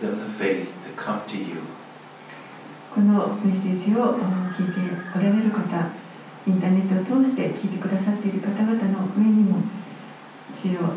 [0.01, 1.61] them the faith to come to you.
[2.93, 4.79] このメッセージをあ聞いて
[5.15, 5.61] おられる方
[6.47, 9.61] インターネットを通して聞いてくださっている方々の上にも
[10.55, 10.93] 主よ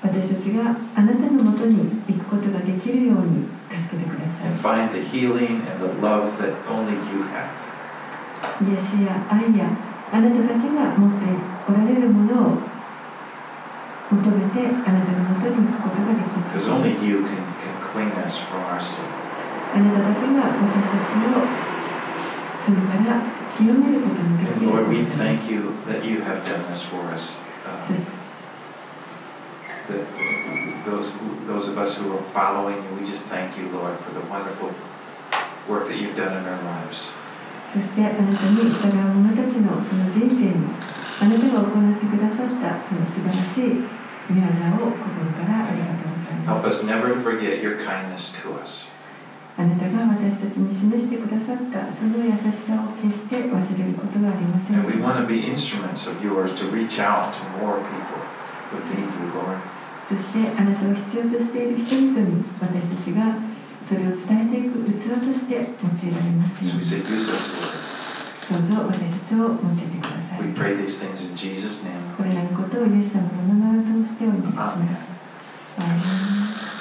[0.00, 3.48] 私たちがあなたのもとに行くことができるように
[4.43, 7.49] and find the healing and the love that only you have.
[8.61, 9.67] 癒しや愛や
[10.11, 11.25] あなただけが持って
[11.67, 12.57] おられるものを
[14.11, 19.05] 求めてあなたのもとに行くことができま Because す only you can, can clean us from our sin.
[19.75, 21.45] あなただけが私たちを
[22.65, 23.21] 罪から
[23.57, 27.37] 清めることので And きる Lord, we お方です thank you that you have done this for us.
[27.87, 28.07] そ Uh, して
[29.87, 30.05] that
[30.85, 34.11] those, who- those of us who are following you, we just thank you, Lord, for
[34.13, 34.69] the wonderful
[35.67, 37.13] work that you've done in our lives.
[37.73, 40.73] そしてあなたに従う者たちのその人生に
[41.21, 43.85] あなたが行ってくださったその素晴らしい
[44.25, 44.41] 御業
[44.89, 48.89] を心からありがとうございま Help す us never to forget your kindness to us.
[49.55, 58.17] あなたが私たちに示してくださったその優しさを決して忘れることがありません And we want to be instruments of yours to reach out to more people
[58.73, 59.61] who need you, Lord.
[60.08, 63.36] そしてあなたを必要としている人々に私たちが
[63.88, 66.84] それを伝えていく器として用いられますように.
[68.44, 71.96] どうぞ私たちを用いてください We pray these things in Jesus' name.
[72.16, 74.74] これらのことをイエス様のお名前を通してお願いします。
[75.78, 76.73] アーメン